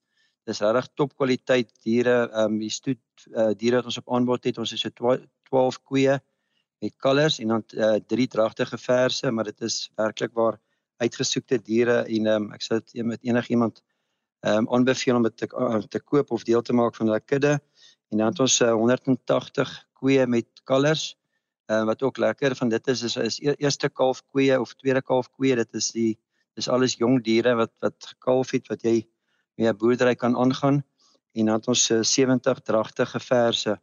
dis 0.49 0.61
regtig 0.61 0.89
top 0.97 1.15
kwaliteit 1.17 1.73
diere 1.85 2.29
ehm 2.29 2.53
um, 2.53 2.59
die 2.61 2.73
stoet 2.73 3.29
uh, 3.35 3.53
diere 3.57 3.81
wat 3.81 3.91
ons 3.91 4.01
op 4.01 4.13
aanbod 4.13 4.45
het 4.45 4.59
ons 4.59 4.71
het 4.71 4.81
so 4.81 4.91
12 5.49 5.83
koeie 5.85 6.21
met 6.81 6.95
kalvers 7.03 7.39
en 7.43 7.55
dan 7.55 7.65
uh, 7.75 7.97
drie 8.07 8.29
dragtige 8.29 8.79
verse 8.79 9.31
maar 9.31 9.49
dit 9.51 9.61
is 9.69 9.91
werklik 9.97 10.33
waar 10.35 10.61
uitgesoekte 11.03 11.59
diere 11.63 12.03
en 12.05 12.27
ehm 12.27 12.49
um, 12.49 12.53
ek 12.57 12.65
sal 12.65 12.83
dit 12.83 13.05
met 13.07 13.23
enigiemand 13.27 13.83
ehm 14.47 14.65
um, 14.65 14.69
aanbeveel 14.75 15.17
om 15.17 15.27
dit 15.27 15.37
te, 15.37 15.49
uh, 15.55 15.83
te 15.95 16.01
koop 16.01 16.31
of 16.31 16.45
deel 16.45 16.63
te 16.63 16.73
maak 16.73 16.97
van 16.97 17.11
hulle 17.11 17.21
kudde 17.21 17.55
en 18.11 18.19
dan 18.19 18.27
het 18.33 18.41
ons 18.41 18.61
uh, 18.61 18.73
180 18.73 19.75
koeie 20.01 20.27
met 20.27 20.49
kalvers 20.65 21.17
uh, 21.71 21.85
wat 21.85 22.03
ook 22.03 22.19
lekker 22.19 22.57
van 22.57 22.69
dit 22.69 22.89
is 22.89 23.03
is, 23.03 23.17
is 23.17 23.41
e-, 23.41 23.57
eerste 23.59 23.89
kalf 23.89 24.23
koeie 24.33 24.61
of 24.61 24.75
tweede 24.75 25.03
kalf 25.03 25.31
koeie 25.31 25.57
dit 25.57 25.75
is 25.75 25.91
die 25.93 26.13
dis 26.59 26.69
alles 26.69 26.97
jong 26.99 27.21
diere 27.25 27.55
wat 27.55 27.75
wat 27.85 28.13
gekalf 28.15 28.55
het 28.57 28.69
wat 28.69 28.83
jy 28.83 29.03
mee 29.59 29.69
'n 29.69 29.77
boerdery 29.77 30.15
kan 30.15 30.37
aangaan 30.37 30.83
en 31.33 31.45
dan 31.47 31.55
het 31.55 31.69
ons 31.69 31.85
70 31.87 32.57
eh, 32.57 32.65
dragtige 32.65 33.21
verse 33.21 33.81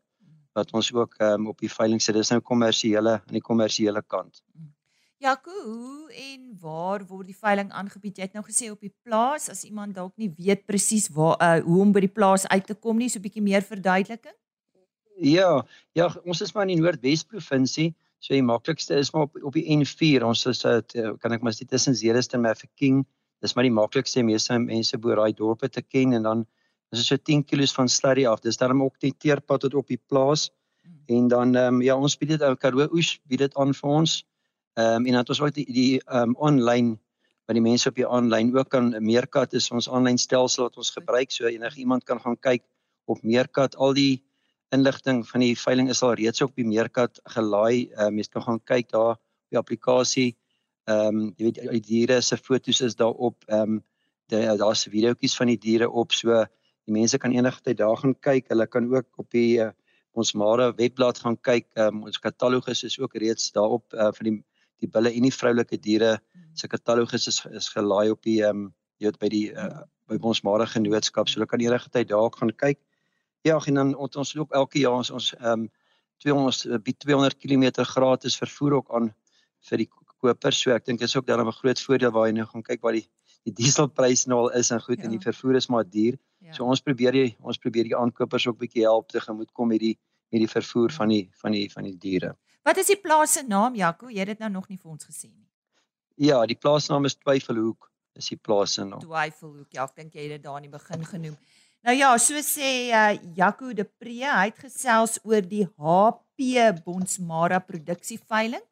wat 0.55 0.72
ons 0.72 0.93
ook 0.93 1.19
um, 1.19 1.48
op 1.48 1.60
die 1.60 1.72
veiling 1.72 2.01
sit. 2.01 2.15
Dis 2.15 2.31
nou 2.31 2.39
kommersiële 2.41 3.19
aan 3.19 3.38
die 3.38 3.43
kommersiële 3.43 4.01
kant. 4.07 4.41
Jaco, 5.24 5.51
hoe 5.63 6.12
en 6.12 6.57
waar 6.60 7.05
word 7.07 7.29
die 7.31 7.38
veiling 7.38 7.72
aangebied? 7.72 8.17
Jy 8.17 8.27
het 8.27 8.34
nou 8.36 8.43
gesê 8.43 8.67
op 8.72 8.81
die 8.84 8.93
plaas 9.03 9.48
as 9.50 9.63
iemand 9.63 9.95
dalk 9.95 10.12
nie 10.19 10.27
weet 10.36 10.65
presies 10.67 11.07
waar 11.15 11.38
uh, 11.39 11.62
hoe 11.63 11.81
om 11.81 11.93
by 11.95 12.03
die 12.03 12.12
plaas 12.12 12.43
uit 12.51 12.65
te 12.67 12.75
kom 12.75 13.00
nie, 13.00 13.10
so 13.10 13.19
'n 13.19 13.24
bietjie 13.24 13.43
meer 13.43 13.63
verduideliking. 13.63 14.36
Ja, 15.24 15.63
ja, 15.95 16.10
ons 16.25 16.41
is 16.41 16.51
maar 16.53 16.67
in 16.67 16.75
die 16.75 16.84
Noordwes 16.84 17.24
provinsie. 17.24 17.95
So 18.19 18.34
die 18.34 18.43
maklikste 18.43 19.00
is 19.00 19.13
maar 19.13 19.29
op 19.29 19.38
op 19.41 19.53
die 19.53 19.67
N4. 19.77 20.24
Ons 20.24 20.45
is 20.45 20.65
uh, 20.65 20.81
kan 21.22 21.31
ek 21.31 21.41
maar 21.41 21.55
sê 21.55 21.65
tussen 21.65 21.95
Zeerust 21.95 22.34
en 22.34 22.41
Mafeking 22.41 23.05
dis 23.39 23.55
maar 23.55 23.67
die 23.67 23.74
maklikste 23.74 24.24
meeste 24.24 24.57
mense 24.60 24.98
boer 24.98 25.22
daai 25.22 25.34
dorpe 25.38 25.69
te 25.69 25.81
ken 25.81 26.13
en 26.17 26.24
dan 26.24 26.45
is 26.93 27.01
dit 27.01 27.07
so 27.07 27.17
10 27.17 27.43
km 27.43 27.67
van 27.75 27.89
Slurry 27.89 28.25
af. 28.25 28.41
Dis 28.41 28.57
daarom 28.57 28.84
ook 28.84 29.00
die 29.00 29.13
teerpad 29.13 29.65
tot 29.65 29.75
op 29.75 29.88
die 29.88 30.00
plaas. 30.10 30.50
Hmm. 30.84 31.01
En 31.17 31.27
dan 31.27 31.55
ehm 31.55 31.75
um, 31.75 31.81
ja, 31.81 31.95
ons 31.95 32.17
bied 32.17 32.36
dit 32.36 32.41
ou 32.41 32.55
Karoo 32.55 32.88
oes 32.91 33.19
bied 33.27 33.39
dit 33.39 33.55
aan 33.55 33.74
vir 33.74 33.89
ons. 33.89 34.24
Ehm 34.75 34.96
um, 34.96 35.05
en 35.05 35.12
dan 35.12 35.22
het 35.22 35.29
ons 35.29 35.41
ook 35.41 35.53
die 35.55 35.65
die 35.72 36.01
ehm 36.03 36.29
um, 36.29 36.38
aanlyn 36.44 36.88
wat 37.48 37.55
die 37.55 37.63
mense 37.63 37.88
op 37.89 37.96
die 37.96 38.08
aanlyn 38.08 38.50
ook 38.58 38.70
kan 38.70 38.89
Meerkat 39.00 39.53
is 39.53 39.70
ons 39.72 39.88
aanlyn 39.89 40.17
stelsel 40.20 40.65
wat 40.65 40.77
ons 40.77 40.89
gebruik. 40.91 41.32
So 41.32 41.48
enige 41.48 41.79
iemand 41.79 42.03
kan 42.03 42.20
gaan 42.20 42.36
kyk 42.39 42.63
op 43.05 43.22
Meerkat. 43.24 43.75
Al 43.75 43.94
die 43.94 44.24
inligting 44.75 45.22
van 45.29 45.46
die 45.46 45.53
veiling 45.55 45.89
is 45.89 46.01
al 46.03 46.17
reeds 46.20 46.41
op 46.41 46.55
die 46.60 46.65
Meerkat 46.67 47.22
gelaai. 47.38 47.88
Ehm 47.94 48.08
um, 48.08 48.17
jy 48.20 48.25
kan 48.34 48.44
gaan 48.44 48.60
kyk 48.63 48.89
daar 48.91 49.13
op 49.15 49.22
die 49.50 49.60
applikasie. 49.60 50.36
Ehm 50.91 51.22
um, 51.22 51.22
jy 51.38 51.46
weet 51.46 51.62
die 51.72 51.82
diere 51.88 52.22
se 52.22 52.38
fotos 52.38 52.82
is 52.82 52.98
daarop. 53.00 53.38
Ehm 53.48 53.77
um, 53.77 53.84
daar's 54.60 54.84
videoetjies 54.89 55.38
van 55.39 55.53
die 55.53 55.60
diere 55.67 55.88
op. 55.89 56.12
So 56.12 56.44
die 56.86 56.94
mense 56.98 57.17
kan 57.17 57.32
enige 57.32 57.62
tyd 57.62 57.77
daar 57.77 57.96
gaan 57.98 58.15
kyk. 58.20 58.50
Hulle 58.51 58.67
kan 58.67 58.91
ook 58.91 59.08
op 59.24 59.32
die 59.32 59.62
uh, 59.63 59.72
ons 60.12 60.34
Mara 60.34 60.74
webblad 60.75 61.20
gaan 61.24 61.38
kyk. 61.39 61.70
Um, 61.77 62.03
ons 62.03 62.20
katalogus 62.20 62.84
is 62.84 63.00
ook 63.00 63.15
reeds 63.15 63.51
daarop 63.55 63.94
uh, 63.94 64.12
vir 64.20 64.29
die 64.29 64.36
die 64.82 64.89
bulle 64.91 65.12
en 65.12 65.27
die 65.27 65.34
vroulike 65.34 65.77
diere 65.77 66.17
se 66.53 66.67
katalogus 66.67 67.27
is 67.27 67.46
is 67.51 67.70
gelaai 67.70 68.12
op 68.12 68.22
die 68.24 68.41
ehm 68.44 68.65
um, 68.65 68.74
jy 69.00 69.10
weet 69.10 69.20
by 69.20 69.29
die 69.29 69.48
uh, 69.51 69.84
by 70.08 70.17
ons 70.22 70.44
Mara 70.44 70.65
genootskap 70.65 71.27
so 71.27 71.39
hulle 71.39 71.50
kan 71.51 71.62
enige 71.62 71.89
tyd 71.91 72.10
daar 72.10 72.32
gaan 72.32 72.51
kyk 72.51 72.79
ja 73.44 73.60
en 73.67 73.74
dan 73.82 73.96
ons, 73.96 74.15
ons 74.15 74.34
loop 74.36 74.53
elke 74.53 74.79
jaar 74.79 75.01
ons 75.01 75.12
ons 75.12 75.34
ehm 75.39 75.65
um, 75.65 75.70
200 76.24 76.79
by 76.84 76.94
200 77.03 77.36
km 77.36 77.84
gratis 77.84 78.38
vervoer 78.39 78.79
ook 78.79 78.91
aan 78.96 79.10
vir 79.70 79.84
die 79.84 79.89
kopers. 80.25 80.62
So 80.62 80.74
ek 80.75 80.86
dink 80.88 81.01
dis 81.03 81.15
ook 81.15 81.27
dan 81.27 81.41
'n 81.46 81.51
groot 81.51 81.79
voordeel 81.79 82.12
waar 82.12 82.27
jy 82.27 82.34
nou 82.34 82.46
gaan 82.46 82.63
kyk 82.63 82.82
waar 82.82 82.94
die 82.94 83.08
die 83.46 83.53
dieselprys 83.53 84.25
nou 84.25 84.39
al 84.39 84.53
is 84.58 84.72
en 84.72 84.82
goed 84.82 84.98
ja. 84.98 85.03
en 85.05 85.12
die 85.12 85.22
vervoer 85.22 85.55
is 85.55 85.67
maar 85.70 85.86
duur. 85.86 86.17
Ja. 86.41 86.53
So 86.53 86.65
ons 86.65 86.82
probeer 86.82 87.12
die 87.12 87.36
ons 87.41 87.58
probeer 87.58 87.84
die 87.84 87.96
aankopers 87.96 88.48
ook 88.48 88.58
bietjie 88.58 88.84
help 88.84 89.10
te 89.10 89.20
gemoed 89.22 89.51
kom 89.53 89.67
met 89.67 89.79
die 89.79 89.98
met 90.32 90.41
die 90.41 90.50
vervoer 90.50 90.89
ja. 90.89 90.96
van 90.96 91.10
die 91.10 91.29
van 91.41 91.51
die 91.51 91.72
van 91.72 91.84
die 91.84 91.98
diere. 91.98 92.36
Wat 92.65 92.79
is 92.81 92.89
die 92.89 92.98
plaas 92.98 93.36
se 93.38 93.43
naam 93.45 93.75
Jaco? 93.77 94.10
Jy 94.10 94.24
het 94.24 94.34
dit 94.34 94.39
nou 94.41 94.50
nog 94.57 94.69
nie 94.72 94.79
vir 94.79 94.95
ons 94.95 95.05
gesê 95.05 95.29
nie. 95.29 95.45
Ja, 96.25 96.39
die 96.50 96.57
plaasnaam 96.57 97.05
is 97.05 97.17
Twyfelhoek. 97.19 97.91
Is 98.17 98.31
die 98.31 98.39
plaas 98.39 98.77
se 98.77 98.86
naam. 98.88 99.03
Twyfelhoek. 99.03 99.67
Ja, 99.75 99.86
ek 99.86 100.00
dink 100.00 100.15
jy 100.15 100.25
het 100.25 100.38
dit 100.38 100.45
daar 100.45 100.57
in 100.62 100.69
die 100.69 100.74
begin 100.74 101.03
genoem. 101.05 101.36
Nou 101.86 101.93
ja, 101.93 102.10
so 102.17 102.39
sê 102.41 102.69
uh, 102.89 103.12
Jaco 103.38 103.69
de 103.77 103.86
Pre, 103.86 104.15
hy 104.24 104.48
het 104.48 104.63
gesels 104.63 105.19
oor 105.27 105.45
die 105.45 105.67
HP 105.77 106.72
Bonsmara 106.86 107.60
produksie 107.62 108.17
veiling 108.17 108.63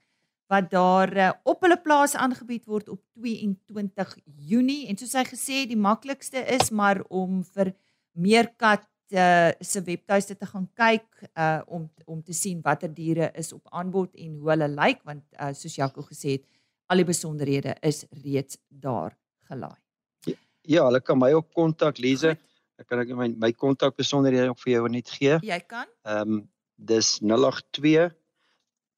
wat 0.49 0.71
daar 0.71 1.13
uh, 1.17 1.29
op 1.49 1.61
hulle 1.65 1.77
plaas 1.81 2.15
aangebied 2.17 2.65
word 2.69 2.89
op 2.89 3.01
22 3.21 4.15
Junie 4.49 4.87
en 4.89 4.97
soos 4.97 5.13
hy 5.17 5.23
gesê 5.29 5.61
die 5.69 5.79
maklikste 5.79 6.41
is 6.57 6.71
maar 6.73 7.03
om 7.09 7.43
vir 7.55 7.73
Meerkat 8.13 8.83
uh, 9.13 9.51
se 9.61 9.81
webtuiste 9.85 10.35
te 10.35 10.47
gaan 10.49 10.65
kyk 10.77 11.05
uh, 11.33 11.61
om 11.67 11.89
om 12.05 12.21
te 12.23 12.33
sien 12.33 12.61
watter 12.61 12.91
diere 12.93 13.31
is 13.39 13.53
op 13.53 13.67
aanbod 13.71 14.13
en 14.15 14.37
hoe 14.39 14.49
hulle 14.53 14.69
lyk 14.73 15.03
want 15.07 15.23
uh, 15.39 15.51
soos 15.57 15.77
Jaco 15.77 16.05
gesê 16.07 16.37
het 16.37 16.45
al 16.91 17.01
die 17.01 17.07
besonderhede 17.07 17.75
is 17.81 18.03
reeds 18.23 18.57
daar 18.67 19.15
gelaai. 19.49 19.79
Ja, 20.27 20.35
ja 20.75 20.87
hulle 20.87 21.01
kan 21.01 21.19
my 21.19 21.31
ook 21.33 21.53
kontak 21.53 22.01
Lize. 22.03 22.35
Ek 22.79 22.89
kan 22.89 23.03
ek 23.03 23.13
my 23.17 23.29
my 23.39 23.51
kontak 23.53 23.95
besonderhede 23.97 24.49
ook 24.51 24.61
vir 24.65 24.75
jou 24.75 24.89
net 24.89 25.09
gee. 25.09 25.39
Jy 25.41 25.61
kan. 25.67 25.87
Ehm 26.05 26.39
um, 26.39 26.43
dis 26.83 27.19
082 27.21 28.09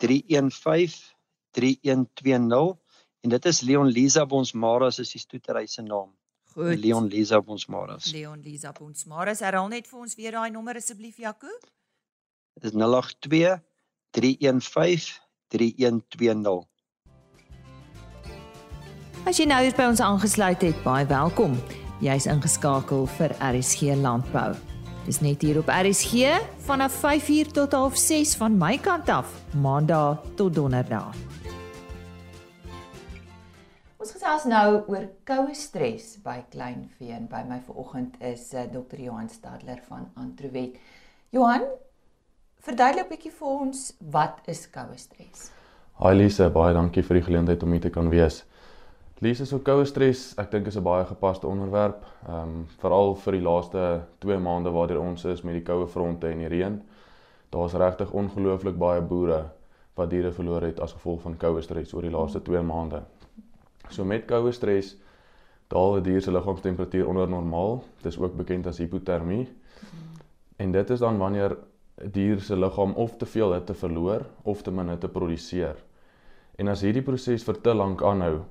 315 0.02 0.96
3120 1.54 2.78
en 3.26 3.34
dit 3.34 3.46
is 3.46 3.62
Leon 3.62 3.90
Lisa 3.92 4.26
Bonsmaras 4.26 5.00
is 5.04 5.12
die 5.12 5.22
stoetery 5.22 5.68
se 5.68 5.84
naam. 5.84 6.14
Goed. 6.56 6.80
Leon 6.80 7.10
Lisa 7.12 7.42
Bonsmaras. 7.42 8.14
Leon 8.14 8.40
Lisa 8.40 8.72
Bonsmaras. 8.72 9.42
Herhaal 9.44 9.68
net 9.68 9.90
vir 9.92 10.00
ons 10.00 10.16
weer 10.16 10.38
daai 10.38 10.54
nommer 10.56 10.78
asseblief 10.80 11.18
Jaco. 11.20 11.52
Dit 12.56 12.70
is 12.70 12.78
082 12.80 13.60
315 14.16 15.20
3120. 15.52 16.64
As 19.28 19.42
jy 19.42 19.50
nou 19.52 19.60
hier 19.66 19.76
by 19.76 19.90
ons 19.90 20.00
aangesluit 20.00 20.64
het, 20.64 20.80
baie 20.86 21.04
welkom. 21.12 21.60
Jy's 22.00 22.30
ingeskakel 22.32 23.04
vir 23.18 23.36
RSG 23.44 23.98
Landbou. 24.00 24.54
Dis 25.06 25.20
net 25.20 25.44
hier 25.44 25.60
op 25.60 25.68
RSG 25.68 26.40
vanaf 26.70 26.96
5uur 27.04 27.52
tot 27.52 27.76
6:30 27.76 28.38
van 28.40 28.56
my 28.58 28.78
kant 28.78 29.10
af, 29.10 29.28
Maandag 29.60 30.24
tot 30.40 30.56
Donderdag. 30.56 31.35
Gesels 34.26 34.48
nou 34.50 34.70
oor 34.90 35.04
koue 35.30 35.52
stres 35.54 36.16
by 36.26 36.40
kleinvee 36.50 37.14
en 37.14 37.28
by 37.30 37.44
my 37.46 37.60
vanoggend 37.68 38.16
is 38.26 38.48
uh, 38.56 38.64
eh, 38.64 38.72
Dr. 38.72 39.04
Johan 39.04 39.28
Stadler 39.30 39.84
van 39.86 40.08
Antrowet. 40.18 40.80
Johan, 41.30 41.62
verduidelik 42.66 43.06
'n 43.06 43.12
bietjie 43.12 43.32
vir 43.38 43.52
ons 43.66 43.84
wat 44.16 44.40
is 44.50 44.64
koue 44.74 44.98
stres? 44.98 45.52
Hi 46.02 46.16
Lise, 46.18 46.50
baie 46.50 46.74
dankie 46.74 47.04
vir 47.06 47.20
die 47.20 47.24
geleentheid 47.28 47.64
om 47.64 47.78
hier 47.78 47.84
te 47.86 47.92
kan 47.94 48.10
wees. 48.10 48.40
Lise 49.22 49.46
so 49.46 49.60
koue 49.60 49.86
stres, 49.86 50.34
ek 50.42 50.50
dink 50.52 50.74
is 50.74 50.78
'n 50.78 50.84
baie 50.84 51.06
gepaste 51.06 51.46
onderwerp. 51.48 52.02
Ehm 52.28 52.42
um, 52.42 52.68
veral 52.82 53.14
vir 53.16 53.34
die 53.38 53.46
laaste 53.46 54.02
2 54.26 54.40
maande 54.40 54.72
waardeur 54.74 55.06
ons 55.06 55.26
is 55.26 55.44
met 55.44 55.54
die 55.54 55.68
koue 55.70 55.86
fronte 55.88 56.32
en 56.32 56.40
die 56.40 56.50
reën. 56.50 56.82
Daar's 57.52 57.78
regtig 57.78 58.12
ongelooflik 58.12 58.78
baie 58.78 59.02
boere 59.02 59.52
wat 59.96 60.10
diere 60.10 60.32
verloor 60.32 60.62
het 60.62 60.80
as 60.80 60.94
gevolg 60.94 61.22
van 61.22 61.38
koue 61.38 61.62
stres 61.62 61.94
oor 61.94 62.02
die 62.02 62.18
laaste 62.18 62.42
2 62.42 62.62
maande. 62.62 63.04
So 63.90 64.04
met 64.04 64.26
koue 64.26 64.52
stres 64.52 64.96
daal 65.68 65.98
'n 65.98 66.04
dier 66.04 66.22
se 66.22 66.32
liggaamstemperatuur 66.32 67.08
onder 67.08 67.30
normaal. 67.30 67.84
Dit 68.02 68.14
is 68.14 68.20
ook 68.20 68.36
bekend 68.36 68.68
as 68.68 68.78
hipotermie. 68.78 69.48
En 70.56 70.72
dit 70.72 70.90
is 70.90 71.00
dan 71.00 71.18
wanneer 71.18 71.58
'n 72.02 72.12
dier 72.12 72.40
se 72.40 72.56
liggaam 72.56 72.94
of 72.94 73.18
te 73.18 73.26
veel 73.26 73.54
hitte 73.54 73.74
verloor 73.74 74.26
of 74.44 74.62
te 74.62 74.72
min 74.72 74.90
hitte 74.90 75.08
produseer. 75.08 75.76
En 76.56 76.68
as 76.68 76.82
hierdie 76.82 77.04
proses 77.04 77.44
vir 77.44 77.62
te 77.62 77.74
lank 77.74 78.04
aanhou, 78.04 78.44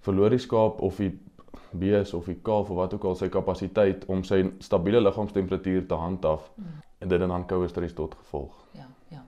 verloor 0.00 0.30
die 0.30 0.38
skaap 0.38 0.80
of 0.80 0.96
die 0.96 1.18
bees 1.70 2.14
of 2.14 2.24
die 2.24 2.38
kalf 2.42 2.70
of 2.70 2.76
wat 2.76 2.94
ook 2.94 3.04
al 3.04 3.16
sy 3.18 3.28
kapasiteit 3.28 4.04
om 4.10 4.24
sy 4.24 4.42
stabiele 4.58 5.00
liggaamstemperatuur 5.00 5.86
te 5.86 5.94
handhaaf 5.94 6.50
en 6.98 7.08
dit 7.08 7.20
dan 7.20 7.46
koue 7.46 7.68
stres 7.68 7.94
tot 7.96 8.14
gevolg. 8.14 8.54
Ja, 8.72 8.86
ja. 9.08 9.22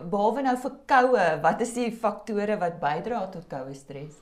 Behalwe 0.00 0.42
nou 0.42 0.56
vir 0.56 0.74
koue, 0.86 1.28
wat 1.42 1.60
is 1.60 1.74
die 1.74 1.90
faktore 1.92 2.58
wat 2.58 2.80
bydra 2.80 3.26
tot 3.32 3.46
koue 3.48 3.74
stres? 3.74 4.18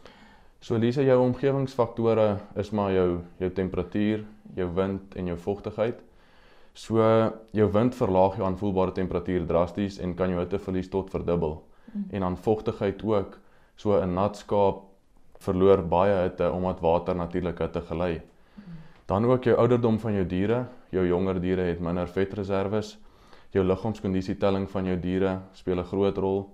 So 0.65 0.79
Lisa, 0.81 1.03
jou 1.05 1.19
omgewingsfaktore 1.21 2.39
is 2.57 2.71
maar 2.73 2.93
jou 2.95 3.19
jou 3.37 3.51
temperatuur, 3.53 4.23
jou 4.57 4.69
wind 4.73 5.13
en 5.21 5.27
jou 5.29 5.37
vogtigheid. 5.37 5.99
So 6.73 7.05
jou 7.53 7.67
wind 7.75 7.93
verlaag 7.99 8.39
jou 8.39 8.47
aanvoelbare 8.47 8.95
temperatuur 8.97 9.45
drasties 9.45 9.99
en 10.01 10.15
kan 10.17 10.33
jou 10.33 10.39
hitteverlies 10.41 10.89
tot 10.89 11.13
verdubbel. 11.13 11.59
Mm. 11.93 12.07
En 12.17 12.25
dan 12.25 12.41
vogtigheid 12.47 13.05
ook. 13.05 13.37
So 13.77 14.01
'n 14.01 14.15
nat 14.15 14.37
skaap 14.37 14.83
verloor 15.39 15.83
baie 15.83 16.17
hitte 16.23 16.51
omdat 16.51 16.81
water 16.81 17.15
natuurlik 17.15 17.59
hitte 17.59 17.81
gelei. 17.81 18.23
Dan 19.07 19.25
ook 19.25 19.45
jou 19.45 19.57
ouderdom 19.57 19.99
van 19.99 20.13
jou 20.13 20.27
diere. 20.27 20.67
Jou 20.91 21.07
jonger 21.07 21.41
diere 21.41 21.63
het 21.63 21.81
minder 21.81 22.09
vetreserwes. 22.09 22.99
Jou 23.51 23.65
liggaamskondisie 23.65 24.39
telling 24.39 24.71
van 24.71 24.85
jou 24.85 25.01
diere 25.01 25.41
speel 25.53 25.79
'n 25.79 25.85
groot 25.85 26.17
rol 26.17 26.49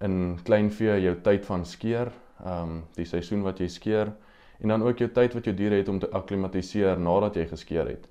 in 0.00 0.38
kleinvee, 0.42 1.00
jou 1.00 1.14
tyd 1.22 1.46
van 1.46 1.64
skeer, 1.64 2.10
ehm 2.44 2.62
um, 2.62 2.84
die 2.96 3.06
seisoen 3.06 3.42
wat 3.42 3.60
jy 3.60 3.68
skeer 3.68 4.12
en 4.60 4.68
dan 4.68 4.82
ook 4.82 4.98
jou 4.98 5.10
tyd 5.10 5.34
wat 5.34 5.44
jou 5.44 5.54
diere 5.54 5.76
het 5.76 5.88
om 5.88 5.98
te 5.98 6.10
akklimatiseer 6.10 6.98
nadat 6.98 7.36
jy 7.36 7.46
geskeer 7.46 7.86
het. 7.86 8.08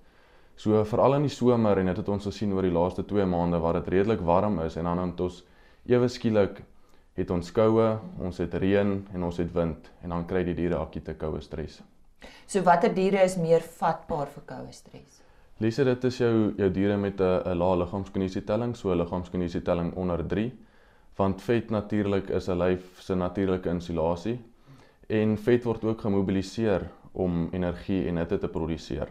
So 0.55 0.83
veral 0.85 1.15
in 1.15 1.21
die 1.21 1.33
somer 1.33 1.77
en 1.77 1.85
dit 1.85 1.97
het 1.97 2.09
ons 2.09 2.25
gesien 2.25 2.53
oor 2.53 2.61
die 2.61 2.73
laaste 2.75 3.05
2 3.07 3.25
maande 3.25 3.59
waar 3.59 3.79
dit 3.79 3.87
redelik 3.87 4.21
warm 4.21 4.59
is 4.59 4.75
en 4.75 4.83
dan 4.83 4.99
het 4.99 5.19
ons 5.19 5.43
ewe 5.85 6.07
skielik 6.07 6.61
het 7.13 7.31
ons 7.31 7.51
koue, 7.51 7.87
ons 8.19 8.37
het 8.37 8.53
reën 8.53 8.93
en 9.13 9.23
ons 9.23 9.37
het 9.37 9.49
wind 9.53 9.89
en 10.03 10.09
dan 10.09 10.27
kry 10.27 10.43
die 10.47 10.55
diere 10.55 10.79
akute 10.79 11.15
koue 11.19 11.41
stres. 11.41 11.81
So 12.47 12.63
watter 12.63 12.93
diere 12.93 13.23
is 13.25 13.37
meer 13.37 13.63
vatbaar 13.79 14.29
vir 14.31 14.45
koue 14.47 14.71
stres? 14.75 15.21
Lise, 15.61 15.83
dit 15.85 16.05
is 16.09 16.17
jou 16.17 16.53
jou 16.57 16.69
diere 16.73 16.97
met 16.97 17.19
'n 17.21 17.57
lae 17.57 17.77
liggaamskondisietelling, 17.77 18.75
so 18.75 18.91
'n 18.91 18.97
liggaamskondisietelling 18.97 19.93
onder 19.95 20.27
3, 20.27 20.51
want 21.21 21.41
vet 21.45 21.69
natuurlik 21.69 22.29
is 22.29 22.49
'n 22.49 22.57
lyf 22.57 23.01
se 23.01 23.15
natuurlike 23.15 23.69
insulasie 23.69 24.39
en 25.07 25.37
vet 25.37 25.63
word 25.63 25.83
ook 25.85 26.01
gemobiliseer 26.01 26.87
om 27.11 27.49
energie 27.51 28.07
en 28.07 28.17
hitte 28.17 28.37
te 28.37 28.47
produseer. 28.47 29.07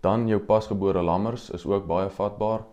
Dan 0.00 0.28
jou 0.28 0.40
pasgebore 0.40 1.02
lammers 1.02 1.50
is 1.50 1.66
ook 1.66 1.86
baie 1.86 2.08
vatbaar 2.10 2.64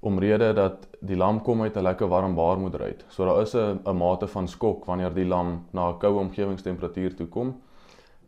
omrede 0.00 0.52
dat 0.52 0.88
die 1.00 1.16
lam 1.16 1.40
kom 1.42 1.62
uit 1.62 1.76
'n 1.76 1.82
lekker 1.82 2.08
warm 2.08 2.34
baarmoeder 2.34 2.82
uit. 2.82 3.04
So 3.08 3.24
daar 3.24 3.42
is 3.42 3.54
'n 3.54 3.80
'n 3.84 3.96
mate 3.96 4.26
van 4.26 4.48
skok 4.48 4.84
wanneer 4.84 5.14
die 5.14 5.26
lam 5.26 5.66
na 5.72 5.88
'n 5.88 5.98
koue 5.98 6.18
omgewingstemperatuur 6.18 7.14
toe 7.16 7.26
kom 7.26 7.60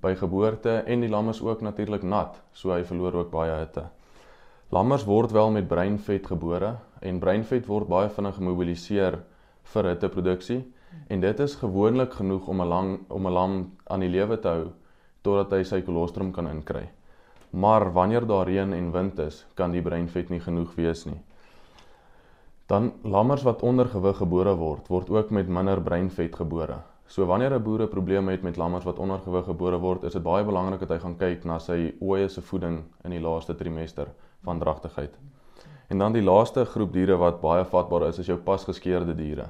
by 0.00 0.14
geboorte 0.14 0.70
en 0.86 1.00
die 1.00 1.10
lam 1.10 1.28
is 1.28 1.42
ook 1.42 1.60
natuurlik 1.60 2.02
nat, 2.02 2.42
so 2.52 2.70
hy 2.70 2.84
verloor 2.84 3.14
ook 3.14 3.30
baie 3.30 3.52
hitte. 3.52 3.84
Lammers 4.70 5.04
word 5.04 5.32
wel 5.32 5.50
met 5.50 5.68
breinvet 5.68 6.26
gebore 6.26 6.76
en 7.00 7.18
breinvet 7.18 7.66
word 7.66 7.88
baie 7.88 8.08
vinnig 8.08 8.34
gemobiliseer 8.34 9.18
vir 9.62 9.84
hitteproduksie 9.84 10.64
en 11.08 11.20
dit 11.20 11.40
is 11.40 11.54
gewoonlik 11.54 12.12
genoeg 12.12 12.48
om 12.48 12.60
'n 12.60 12.68
lang 12.68 12.98
om 13.08 13.26
'n 13.26 13.32
lam 13.32 13.72
aan 13.86 14.00
die 14.00 14.08
lewe 14.08 14.40
te 14.40 14.48
hou 14.48 14.70
totdat 15.22 15.52
hy 15.52 15.62
sy 15.62 15.80
kolostrum 15.82 16.32
kan 16.32 16.48
inkry. 16.48 16.88
Maar 17.50 17.92
wanneer 17.92 18.26
daar 18.26 18.46
reën 18.46 18.72
en 18.72 18.92
wind 18.92 19.18
is, 19.18 19.46
kan 19.54 19.70
die 19.70 19.82
breinvet 19.82 20.28
nie 20.30 20.40
genoeg 20.40 20.74
wees 20.74 21.04
nie. 21.04 21.20
Dan 22.66 22.92
lammers 23.02 23.42
wat 23.42 23.62
ondergewig 23.62 24.16
gebore 24.16 24.54
word, 24.56 24.88
word 24.88 25.10
ook 25.10 25.30
met 25.30 25.48
minder 25.48 25.80
breinvet 25.80 26.36
gebore. 26.36 26.78
So 27.06 27.26
wanneer 27.26 27.54
'n 27.54 27.62
boer 27.62 27.82
'n 27.82 27.88
probleem 27.88 28.28
het 28.28 28.42
met 28.42 28.56
lammers 28.56 28.84
wat 28.84 28.98
ondergewig 28.98 29.44
gebore 29.44 29.78
word, 29.78 30.04
is 30.04 30.12
dit 30.12 30.22
baie 30.22 30.44
belangrik 30.44 30.80
dat 30.80 30.88
hy 30.88 30.98
gaan 30.98 31.16
kyk 31.16 31.44
na 31.44 31.58
sy 31.58 31.94
ooe 32.00 32.28
se 32.28 32.40
voeding 32.40 32.84
in 33.04 33.10
die 33.10 33.20
laaste 33.20 33.54
trimester 33.54 34.06
van 34.42 34.58
dragtigheid. 34.58 35.18
En 35.90 35.98
dan 35.98 36.14
die 36.14 36.22
laaste 36.22 36.64
groep 36.64 36.92
diere 36.94 37.16
wat 37.18 37.40
baie 37.42 37.64
vatbaar 37.66 38.06
is, 38.08 38.20
is 38.22 38.28
jou 38.30 38.38
pasgeskeerde 38.38 39.14
diere. 39.18 39.48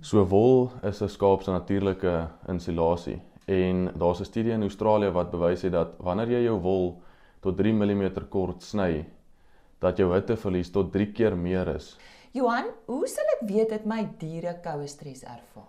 So 0.00 0.22
wol 0.24 0.70
is 0.86 1.02
'n 1.02 1.08
skaap 1.08 1.42
se 1.42 1.50
natuurlike 1.50 2.28
insulasie 2.48 3.20
en 3.46 3.90
daar's 3.98 4.20
'n 4.20 4.24
studie 4.24 4.52
in 4.52 4.62
Australië 4.62 5.10
wat 5.10 5.30
bewys 5.30 5.62
het 5.62 5.72
dat 5.72 5.88
wanneer 5.98 6.28
jy 6.28 6.44
jou 6.44 6.60
wol 6.60 7.02
tot 7.40 7.56
3 7.56 7.72
mm 7.72 8.28
kort 8.28 8.62
sny, 8.62 9.04
dat 9.80 9.96
jou 9.96 10.12
hitteverlies 10.14 10.70
tot 10.70 10.92
3 10.92 11.12
keer 11.12 11.36
meer 11.36 11.68
is. 11.74 11.98
Johan, 12.32 12.64
hoe 12.86 13.06
sal 13.06 13.24
ek 13.40 13.48
weet 13.48 13.68
dat 13.68 13.84
my 13.84 14.08
diere 14.18 14.54
koue 14.62 14.86
stres 14.86 15.22
ervaar? 15.22 15.66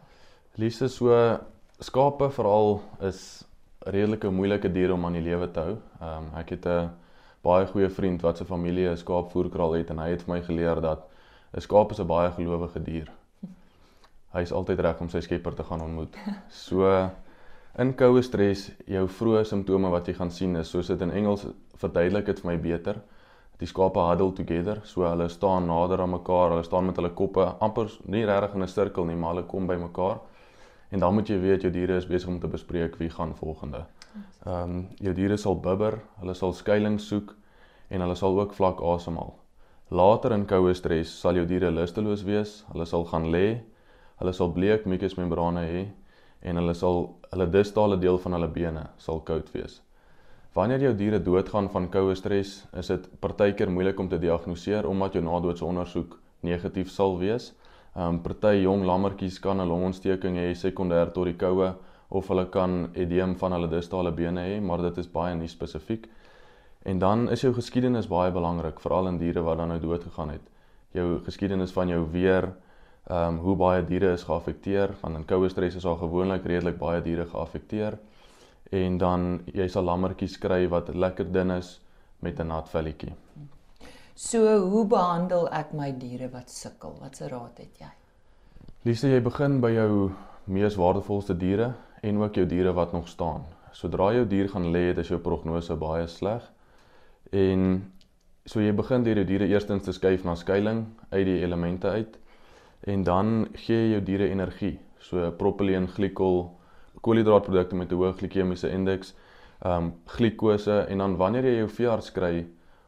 Liefste 0.55 0.87
so 0.87 1.39
skape 1.79 2.29
veral 2.29 2.81
is 3.01 3.43
redelike 3.79 4.29
moeilike 4.29 4.71
diere 4.71 4.93
om 4.93 5.05
aan 5.05 5.13
die 5.13 5.21
lewe 5.21 5.51
te 5.51 5.59
hou. 5.59 5.77
Ehm 6.01 6.17
um, 6.17 6.29
ek 6.37 6.49
het 6.49 6.65
'n 6.65 6.89
baie 7.43 7.65
goeie 7.67 7.89
vriend 7.89 8.21
wat 8.21 8.37
se 8.37 8.45
familie 8.45 8.89
'n 8.89 8.97
skaapvoerkraal 8.97 9.73
het 9.73 9.89
en 9.89 9.99
hy 9.99 10.09
het 10.09 10.23
vir 10.23 10.35
my 10.35 10.41
geleer 10.41 10.81
dat 10.81 11.09
'n 11.53 11.61
skaap 11.61 11.91
is 11.91 11.99
'n 11.99 12.07
baie 12.07 12.31
gelowige 12.31 12.83
dier. 12.83 13.11
Hy 14.33 14.41
is 14.41 14.51
altyd 14.51 14.79
reg 14.79 15.01
om 15.01 15.09
sy 15.09 15.19
skepper 15.19 15.55
te 15.55 15.63
gaan 15.63 15.81
ontmoet. 15.81 16.15
So 16.49 17.09
In 17.73 17.95
koue 17.97 18.21
stres, 18.21 18.67
jou 18.85 19.07
vroeë 19.09 19.47
simptome 19.49 19.89
wat 19.89 20.05
jy 20.05 20.13
gaan 20.13 20.29
sien 20.29 20.51
is 20.59 20.69
soos 20.69 20.91
dit 20.91 20.99
in 21.01 21.09
Engels 21.17 21.47
verduidelik 21.81 22.27
dit 22.27 22.41
vir 22.43 22.49
my 22.51 22.57
beter. 22.61 22.99
Die 23.57 23.69
skape 23.69 24.03
huddle 24.11 24.29
together, 24.37 24.81
so 24.85 25.07
hulle 25.07 25.25
staan 25.33 25.65
nader 25.65 26.03
aan 26.03 26.13
mekaar, 26.13 26.53
hulle 26.53 26.67
staan 26.67 26.85
met 26.85 27.01
hulle 27.01 27.09
koppe 27.17 27.47
amper 27.65 27.89
nie 28.05 28.21
regtig 28.29 28.53
in 28.53 28.61
'n 28.61 28.67
sirkel 28.67 29.05
nie, 29.09 29.15
maar 29.15 29.33
hulle 29.33 29.47
kom 29.49 29.65
by 29.65 29.79
mekaar. 29.81 30.19
En 30.91 30.99
dan 30.99 31.13
moet 31.15 31.27
jy 31.27 31.39
weet 31.41 31.61
jou 31.63 31.71
diere 31.71 31.97
is 31.97 32.05
besig 32.05 32.29
om 32.29 32.39
te 32.39 32.47
bespreek 32.47 32.95
wie 32.99 33.09
gaan 33.09 33.33
volgende. 33.35 33.85
Ehm 34.45 34.71
um, 34.71 34.87
jou 34.99 35.13
diere 35.13 35.37
sal 35.37 35.55
bibber, 35.55 35.99
hulle 36.19 36.33
sal 36.35 36.53
skuilings 36.53 37.05
soek 37.09 37.35
en 37.89 38.01
hulle 38.01 38.15
sal 38.15 38.39
ook 38.39 38.53
vlak 38.53 38.81
asemhaal. 38.81 39.33
Later 39.89 40.33
in 40.35 40.45
koue 40.45 40.73
stres 40.73 41.13
sal 41.21 41.37
jou 41.37 41.45
diere 41.45 41.71
lusteloos 41.71 42.23
wees, 42.27 42.63
hulle 42.73 42.85
sal 42.85 43.05
gaan 43.05 43.29
lê, 43.31 43.61
hulle 44.21 44.33
sal 44.33 44.51
bleek 44.53 44.85
mucusmembrane 44.89 45.63
hê 45.69 45.83
en 46.49 46.59
hulle 46.59 46.75
sal 46.77 46.99
hulle 47.31 47.47
distale 47.53 47.97
deel 48.01 48.19
van 48.25 48.37
hulle 48.37 48.49
bene 48.57 48.83
sal 48.97 49.21
koud 49.29 49.49
wees. 49.53 49.79
Wanneer 50.53 50.83
jou 50.85 50.93
diere 50.93 51.19
doodgaan 51.19 51.69
van 51.73 51.87
koue 51.89 52.15
stres, 52.15 52.51
is 52.77 52.91
dit 52.93 53.07
partykeer 53.21 53.71
moeilik 53.73 53.99
om 53.99 54.09
te 54.09 54.19
diagnoseer 54.21 54.85
omdat 54.85 55.15
jou 55.17 55.23
nadoodse 55.25 55.65
ondersoek 55.65 56.19
negatief 56.41 56.91
sal 56.91 57.17
wees. 57.17 57.53
Ehm 57.95 58.17
um, 58.17 58.19
party 58.21 58.61
jong 58.61 58.85
lammetjies 58.85 59.39
kan 59.39 59.61
'n 59.61 59.69
longontsteking 59.69 60.37
hê 60.37 60.53
sekondêr 60.53 61.13
tot 61.13 61.25
die 61.25 61.37
koue 61.37 61.73
of 62.13 62.27
hulle 62.27 62.45
kan 62.49 62.89
edeem 62.93 63.35
van 63.39 63.55
hulle 63.55 63.69
distale 63.71 64.11
bene 64.11 64.43
hê, 64.45 64.59
maar 64.61 64.81
dit 64.85 64.97
is 65.01 65.09
baie 65.09 65.35
nie 65.35 65.49
spesifiek. 65.49 66.07
En 66.83 66.99
dan 66.99 67.29
is 67.31 67.41
jou 67.41 67.53
geskiedenis 67.55 68.09
baie 68.11 68.31
belangrik, 68.31 68.81
veral 68.83 69.07
in 69.07 69.17
diere 69.17 69.43
wat 69.45 69.57
dan 69.57 69.71
nou 69.71 69.79
dood 69.79 70.03
gegaan 70.03 70.33
het. 70.35 70.43
Jou 70.93 71.19
geskiedenis 71.25 71.71
van 71.71 71.89
jou 71.89 72.03
weer, 72.11 72.51
ehm 73.09 73.35
um, 73.35 73.39
hoe 73.43 73.55
baie 73.59 73.83
diere 73.83 74.13
is 74.13 74.23
geaffekteer, 74.23 74.93
want 75.01 75.15
in 75.19 75.25
koue 75.25 75.49
stres 75.49 75.75
is 75.75 75.85
al 75.85 75.97
gewoonlik 75.99 76.45
redelik 76.45 76.77
baie 76.79 77.01
diere 77.01 77.25
geaffekteer. 77.25 77.97
En 78.71 78.97
dan 78.97 79.41
jy 79.53 79.67
sal 79.67 79.83
lammetjies 79.83 80.37
kry 80.37 80.67
wat 80.67 80.93
lekker 80.95 81.31
dun 81.31 81.51
is 81.51 81.79
met 82.19 82.39
'n 82.39 82.47
nat 82.47 82.69
velletjie. 82.69 83.13
So, 84.15 84.59
hoe 84.59 84.85
behandel 84.87 85.49
ek 85.49 85.73
my 85.73 85.91
diere 85.91 86.29
wat 86.29 86.49
sukkel? 86.49 86.97
Watse 87.01 87.27
raad 87.27 87.57
het 87.57 87.79
jy? 87.79 87.91
Lise, 88.83 89.07
jy 89.07 89.21
begin 89.21 89.61
by 89.61 89.71
jou 89.71 90.11
mees 90.45 90.75
waardevolste 90.75 91.37
diere 91.37 91.73
en 92.03 92.19
ook 92.19 92.35
jou 92.35 92.45
diere 92.45 92.73
wat 92.75 92.91
nog 92.91 93.07
staan. 93.07 93.45
Sodra 93.71 94.11
jou 94.13 94.25
dier 94.27 94.49
gaan 94.51 94.71
lê, 94.71 94.91
is 94.91 95.09
jou 95.09 95.19
prognose 95.23 95.75
baie 95.79 96.07
sleg. 96.07 96.43
En 97.31 97.83
so 98.45 98.61
jy 98.61 98.73
begin 98.75 99.05
deur 99.05 99.21
jou 99.21 99.27
diere 99.29 99.47
eerstens 99.47 99.85
te 99.87 99.95
skuif 99.95 100.25
na 100.27 100.35
skuilings 100.35 100.89
uit 101.13 101.25
die 101.25 101.39
elemente 101.45 101.87
uit 101.87 102.19
en 102.83 103.03
dan 103.07 103.29
gee 103.55 103.77
jy 103.77 103.93
jou 103.93 104.01
diere 104.03 104.27
energie. 104.27 104.75
So 104.99 105.31
propylene 105.39 105.87
glikol, 105.87 106.49
koolhidraatprodukte 107.01 107.75
met 107.79 107.91
'n 107.91 107.95
hoë 107.95 108.17
glikemiese 108.19 108.69
indeks, 108.69 109.13
ehm 109.63 109.85
um, 109.85 109.93
glikose 110.05 110.85
en 110.89 110.97
dan 110.97 111.15
wanneer 111.17 111.45
jy 111.45 111.57
jou 111.57 111.69
veearts 111.69 112.11
kry 112.11 112.45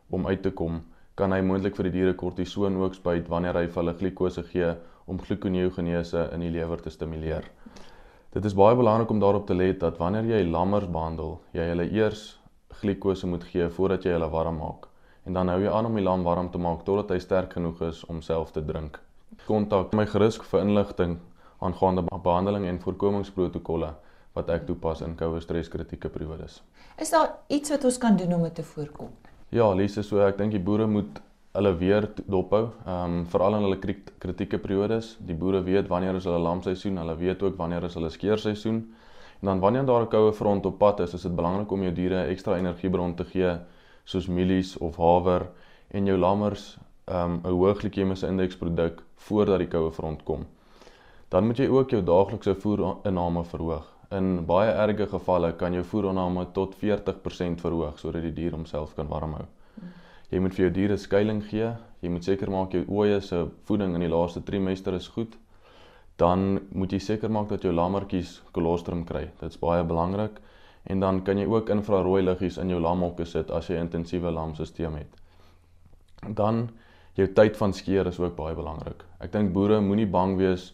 om 0.09 0.27
uit 0.27 0.41
te 0.41 0.51
kom, 0.51 0.83
kan 1.15 1.31
hy 1.31 1.41
moontlik 1.41 1.75
vir 1.75 1.83
die 1.83 1.91
diere 1.91 2.13
kortison 2.13 2.75
ook 2.77 2.93
spuit 2.93 3.27
wanneer 3.27 3.55
hy 3.55 3.67
vir 3.67 3.83
hulle 3.83 3.93
glikose 3.93 4.43
gee 4.43 4.75
om 5.05 5.19
glikoneogenese 5.19 6.29
in 6.33 6.39
die 6.39 6.51
lewer 6.51 6.81
te 6.81 6.89
stimuleer. 6.89 7.43
Dit 8.35 8.45
is 8.45 8.57
baie 8.57 8.75
belangrik 8.75 9.09
om 9.09 9.19
daarop 9.23 9.47
te 9.47 9.55
let 9.55 9.79
dat 9.79 9.97
wanneer 9.97 10.27
jy 10.27 10.43
lammers 10.43 10.91
behandel, 10.91 11.39
jy 11.55 11.71
hulle 11.71 11.87
eers 11.95 12.27
glikose 12.81 13.27
moet 13.31 13.47
gee 13.47 13.69
voordat 13.71 14.03
jy 14.03 14.17
hulle 14.17 14.29
warm 14.29 14.59
maak. 14.59 14.89
En 15.25 15.33
dan 15.33 15.49
hou 15.49 15.61
jy 15.63 15.71
aan 15.71 15.87
om 15.87 15.95
die 15.95 16.03
lam 16.03 16.27
warm 16.27 16.51
te 16.51 16.59
maak 16.59 16.83
totdat 16.85 17.15
hy 17.15 17.23
sterk 17.23 17.55
genoeg 17.55 17.81
is 17.87 18.03
om 18.11 18.21
self 18.21 18.51
te 18.51 18.61
drink 18.61 18.99
kontak 19.45 19.93
my 19.93 20.05
gerus 20.09 20.37
vir 20.49 20.63
inligting 20.63 21.17
aangaande 21.65 22.05
behandeling 22.23 22.65
en 22.69 22.79
voorkomingsprotokolle 22.81 23.91
wat 24.35 24.49
ek 24.51 24.65
toepas 24.67 25.01
in 25.05 25.15
koue 25.15 25.39
stres 25.41 25.69
kritieke 25.71 26.09
periodes. 26.11 26.59
Is 26.99 27.13
daar 27.13 27.37
iets 27.47 27.71
wat 27.71 27.85
ons 27.87 27.97
kan 28.01 28.17
doen 28.19 28.33
om 28.35 28.43
dit 28.43 28.55
te 28.55 28.63
voorkom? 28.63 29.11
Ja, 29.49 29.69
Lise, 29.73 30.03
so 30.03 30.19
ek 30.25 30.37
dink 30.37 30.51
die 30.51 30.63
boere 30.63 30.87
moet 30.87 31.21
hulle 31.55 31.71
weer 31.79 32.09
dophou, 32.27 32.69
ehm 32.85 33.19
um, 33.19 33.25
veral 33.31 33.55
in 33.57 33.65
hulle 33.65 33.79
kritieke 34.19 34.59
periodes. 34.59 35.15
Die 35.19 35.35
boere 35.35 35.63
weet 35.63 35.87
wanneer 35.87 36.15
is 36.19 36.27
hulle 36.27 36.39
lamseisoen, 36.43 36.97
hulle 37.01 37.15
weet 37.15 37.43
ook 37.43 37.57
wanneer 37.57 37.83
is 37.87 37.95
hulle 37.95 38.09
skeerseisoen. 38.09 38.81
En 39.41 39.51
dan 39.51 39.59
wanneer 39.59 39.85
daar 39.85 40.01
'n 40.01 40.07
koue 40.07 40.33
front 40.33 40.65
op 40.65 40.77
pad 40.77 40.99
is, 40.99 41.13
is 41.13 41.21
dit 41.21 41.35
belangrik 41.35 41.71
om 41.71 41.81
jou 41.81 41.93
diere 41.93 42.25
ekstra 42.25 42.57
energiebron 42.57 43.15
te 43.15 43.25
gee 43.25 43.57
soos 44.03 44.27
mielies 44.27 44.77
of 44.77 44.97
haver 44.97 45.47
en 45.87 46.05
jou 46.05 46.17
lammers 46.17 46.77
um, 47.07 47.41
'n 47.43 47.51
hoë 47.51 47.73
glikemiese 47.75 48.27
indeks 48.27 48.57
produk 48.57 49.03
voordat 49.15 49.59
die 49.59 49.67
koue 49.67 49.91
front 49.91 50.23
kom. 50.23 50.45
Dan 51.29 51.45
moet 51.45 51.57
jy 51.57 51.67
ook 51.67 51.89
jou 51.89 52.03
daaglikse 52.03 52.55
voerinname 52.55 53.43
verhoog. 53.43 53.85
In 54.11 54.45
baie 54.45 54.71
erge 54.71 55.07
gevalle 55.07 55.53
kan 55.55 55.73
jou 55.73 55.83
voerinname 55.83 56.45
tot 56.51 56.75
40% 56.75 57.61
verhoog 57.61 57.99
sodat 57.99 58.21
die 58.21 58.33
dier 58.33 58.51
homself 58.51 58.93
kan 58.95 59.07
warm 59.07 59.33
hou. 59.33 59.45
Jy 60.35 60.41
moet 60.43 60.55
vir 60.57 60.65
jou 60.65 60.71
diere 60.75 60.95
skuilings 60.99 61.45
gee. 61.47 61.69
Jy 62.03 62.09
moet 62.11 62.25
seker 62.27 62.49
maak 62.51 62.73
jou 62.75 62.81
ooe 62.91 63.21
se 63.23 63.37
voeding 63.69 63.93
in 63.95 64.03
die 64.03 64.11
laaste 64.11 64.41
trimester 64.43 64.97
is 64.97 65.07
goed. 65.13 65.37
Dan 66.19 66.57
moet 66.75 66.91
jy 66.91 66.99
seker 66.99 67.31
maak 67.31 67.47
dat 67.53 67.63
jou 67.63 67.71
lammetjies 67.71 68.41
kolostrum 68.51 69.05
kry. 69.07 69.29
Dit 69.39 69.53
is 69.55 69.61
baie 69.61 69.85
belangrik. 69.87 70.41
En 70.91 70.99
dan 70.99 71.21
kan 71.23 71.39
jy 71.39 71.45
ook 71.47 71.71
infrarooi 71.71 72.19
liggies 72.25 72.59
in 72.59 72.73
jou 72.73 72.81
lamhokke 72.83 73.23
sit 73.25 73.53
as 73.55 73.69
jy 73.71 73.79
intensiewe 73.79 74.33
lamstelsel 74.35 74.99
het. 74.99 75.15
Dan 76.27 76.65
jou 77.15 77.29
tyd 77.31 77.55
van 77.55 77.71
skeer 77.73 78.11
is 78.11 78.19
ook 78.19 78.35
baie 78.35 78.59
belangrik. 78.59 79.07
Ek 79.23 79.31
dink 79.31 79.55
boere 79.55 79.79
moenie 79.79 80.09
bang 80.11 80.35
wees 80.35 80.73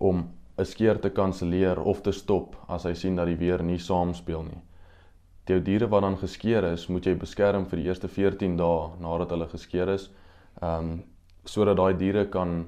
om 0.00 0.30
'n 0.56 0.64
skeer 0.64 0.98
te 0.98 1.10
kanselleer 1.10 1.78
of 1.78 2.00
te 2.00 2.12
stop 2.12 2.56
as 2.68 2.84
hy 2.84 2.94
sien 2.94 3.16
dat 3.16 3.26
die 3.26 3.36
weer 3.36 3.62
nie 3.62 3.78
saamspeel 3.78 4.42
nie. 4.42 4.62
Die 5.48 5.60
diere 5.64 5.88
wat 5.88 6.02
dan 6.04 6.18
geskeer 6.20 6.64
is, 6.72 6.88
moet 6.92 7.06
jy 7.08 7.14
beskerm 7.16 7.64
vir 7.70 7.80
die 7.80 7.86
eerste 7.88 8.08
14 8.08 8.56
dae 8.58 8.90
nadat 9.00 9.30
hulle 9.32 9.46
geskeer 9.48 9.94
is, 9.94 10.10
ehm 10.60 10.90
um, 10.90 10.98
sodat 11.48 11.78
daai 11.78 11.94
diere 11.96 12.26
kan 12.28 12.66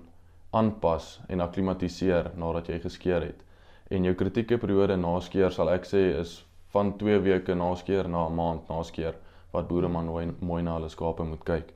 aanpas 0.57 1.21
en 1.29 1.43
akklimatiseer 1.45 2.31
nadat 2.41 2.71
jy 2.73 2.79
geskeer 2.81 3.27
het. 3.27 3.43
En 3.91 4.07
jou 4.09 4.15
kritieke 4.15 4.57
periode 4.63 4.97
na 4.97 5.13
skeer 5.21 5.53
sal 5.53 5.69
ek 5.69 5.85
sê 5.85 6.01
is 6.23 6.39
van 6.73 6.95
2 6.99 7.19
weke 7.27 7.55
na 7.55 7.75
skeer 7.77 8.09
na 8.09 8.27
'n 8.29 8.35
maand 8.35 8.69
na 8.71 8.83
skeer 8.83 9.15
wat 9.53 9.69
boere 9.69 9.89
maar 9.89 10.05
mooi 10.05 10.33
mooi 10.41 10.63
na 10.63 10.79
hulle 10.79 10.89
skape 10.89 11.25
moet 11.25 11.45
kyk. 11.45 11.75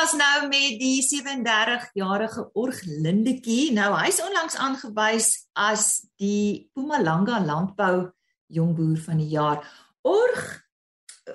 gesels 0.00 0.16
nou 0.16 0.48
met 0.48 0.78
die 0.80 1.02
37-jarige 1.04 2.46
Org 2.56 2.78
Lindetjie. 2.88 3.74
Nou 3.76 3.90
hy's 3.98 4.16
onlangs 4.24 4.56
aangewys 4.56 5.26
as 5.52 6.06
die 6.16 6.70
Mpumalanga 6.72 7.42
landbou 7.44 8.08
jongboer 8.48 8.96
van 9.04 9.20
die 9.20 9.28
jaar. 9.34 9.60
Org, 10.00 10.40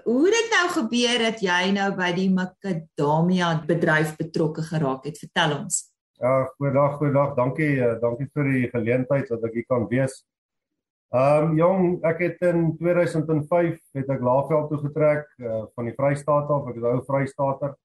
hoe 0.07 0.23
het 0.25 0.33
dit 0.33 0.49
nou 0.55 0.63
gebeur 0.79 1.21
dat 1.27 1.45
jy 1.45 1.59
nou 1.77 1.91
by 1.99 2.09
die 2.17 2.31
makadamia 2.33 3.51
bedryf 3.69 4.15
betrokke 4.17 4.65
geraak 4.65 5.05
het? 5.05 5.21
Vertel 5.21 5.59
ons. 5.59 5.83
Ja, 6.17 6.33
goeiedag, 6.57 6.97
goeiedag. 6.97 7.37
Dankie, 7.37 7.71
uh, 7.77 7.93
dankie 8.01 8.31
vir 8.33 8.49
die 8.49 8.65
geleentheid 8.73 9.29
dat 9.29 9.45
ek 9.45 9.61
hier 9.61 9.69
kan 9.69 9.85
wees. 9.93 10.23
Ehm 11.13 11.51
um, 11.51 11.57
jong, 11.61 11.89
ek 12.01 12.29
het 12.31 12.45
in 12.49 12.71
2005 12.81 13.77
het 13.93 14.09
ek 14.09 14.25
Laagveld 14.25 14.71
toe 14.73 14.81
getrek 14.89 15.29
uh, 15.37 15.67
van 15.77 15.85
die 15.85 15.93
Vrystaat 16.01 16.49
af. 16.49 16.71
Ek 16.73 16.81
is 16.81 16.93
ou 16.95 17.01
Vrystaater. 17.05 17.77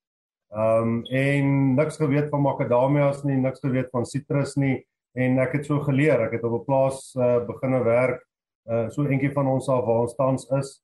Ehm 0.51 0.83
um, 0.83 1.05
en 1.05 1.75
niks 1.75 1.97
geweet 1.97 2.29
van 2.31 2.43
makadamias 2.43 3.23
nie, 3.23 3.37
niks 3.37 3.61
geweet 3.63 3.91
van 3.91 4.07
sitrus 4.07 4.57
nie 4.57 4.81
en 5.15 5.39
ek 5.39 5.53
het 5.53 5.67
so 5.67 5.79
geleer. 5.81 6.27
Ek 6.27 6.33
het 6.33 6.45
op 6.45 6.61
'n 6.61 6.65
plaas 6.65 7.15
uh, 7.15 7.39
begine 7.47 7.83
werk 7.85 8.27
uh, 8.71 8.89
so 8.91 9.07
eentjie 9.07 9.33
van 9.33 9.47
ons 9.47 9.69
af 9.69 9.85
waar 9.85 10.07
ons 10.07 10.17
tans 10.19 10.47
is 10.59 10.81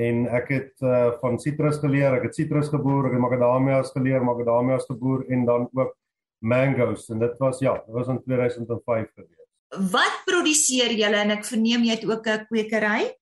en 0.00 0.26
ek 0.28 0.52
het 0.52 0.84
uh, 0.84 1.12
van 1.20 1.38
sitrus 1.40 1.80
geleer. 1.82 2.14
Ek 2.18 2.28
het 2.28 2.36
sitrus 2.38 2.68
geboer, 2.68 3.08
ek 3.08 3.16
het 3.16 3.24
makadamias 3.24 3.92
geleer, 3.96 4.24
makadamias 4.24 4.86
geboer 4.88 5.24
en 5.28 5.44
dan 5.48 5.68
ook 5.72 5.96
mangoes 6.40 7.08
en 7.10 7.18
dit 7.20 7.38
was 7.38 7.60
ja, 7.60 7.74
dit 7.86 7.94
was 7.94 8.08
in 8.08 8.20
2005 8.22 9.08
gewees. 9.14 9.48
Wat 9.92 10.22
produseer 10.26 10.92
julle 10.96 11.18
en 11.24 11.34
ek 11.36 11.44
verneem 11.44 11.84
jy 11.84 11.96
het 11.98 12.06
ook 12.08 12.26
'n 12.26 12.46
kwekery? 12.48 13.16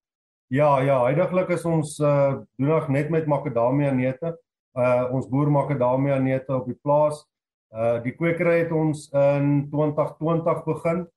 Ja, 0.49 0.81
ja, 0.81 1.03
heidaglik 1.03 1.49
is 1.49 1.65
ons 1.65 1.99
uh 1.99 2.41
doen 2.57 2.69
nog 2.69 2.87
net 2.89 3.09
met 3.09 3.27
makadamia 3.27 3.91
neute. 3.91 4.37
Uh 4.77 5.09
ons 5.15 5.27
boer 5.29 5.49
makadamia 5.51 6.19
neute 6.19 6.53
op 6.55 6.67
die 6.69 6.77
plaas. 6.83 7.23
Uh 7.73 7.97
die 8.03 8.13
kwekery 8.17 8.63
het 8.63 8.71
ons 8.71 9.07
in 9.13 9.69
2020 9.71 10.63
begin. 10.65 11.07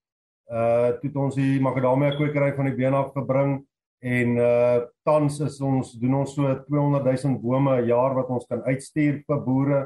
Uh 0.52 0.88
toe 1.00 1.10
het 1.10 1.16
ons 1.16 1.36
die 1.36 1.60
makadamia 1.60 2.16
kwekery 2.16 2.52
van 2.56 2.70
die 2.70 2.76
been 2.76 2.94
af 2.94 3.12
gebring 3.16 3.60
en 4.02 4.36
uh 4.36 4.80
tans 5.06 5.40
is 5.40 5.60
ons 5.60 5.92
doen 6.00 6.14
ons 6.22 6.34
so 6.34 6.48
200 6.66 7.04
000 7.06 7.38
bome 7.40 7.80
'n 7.80 7.86
jaar 7.86 8.14
wat 8.14 8.28
ons 8.28 8.46
kan 8.46 8.62
uitstuur 8.62 9.22
vir 9.26 9.44
boere 9.44 9.80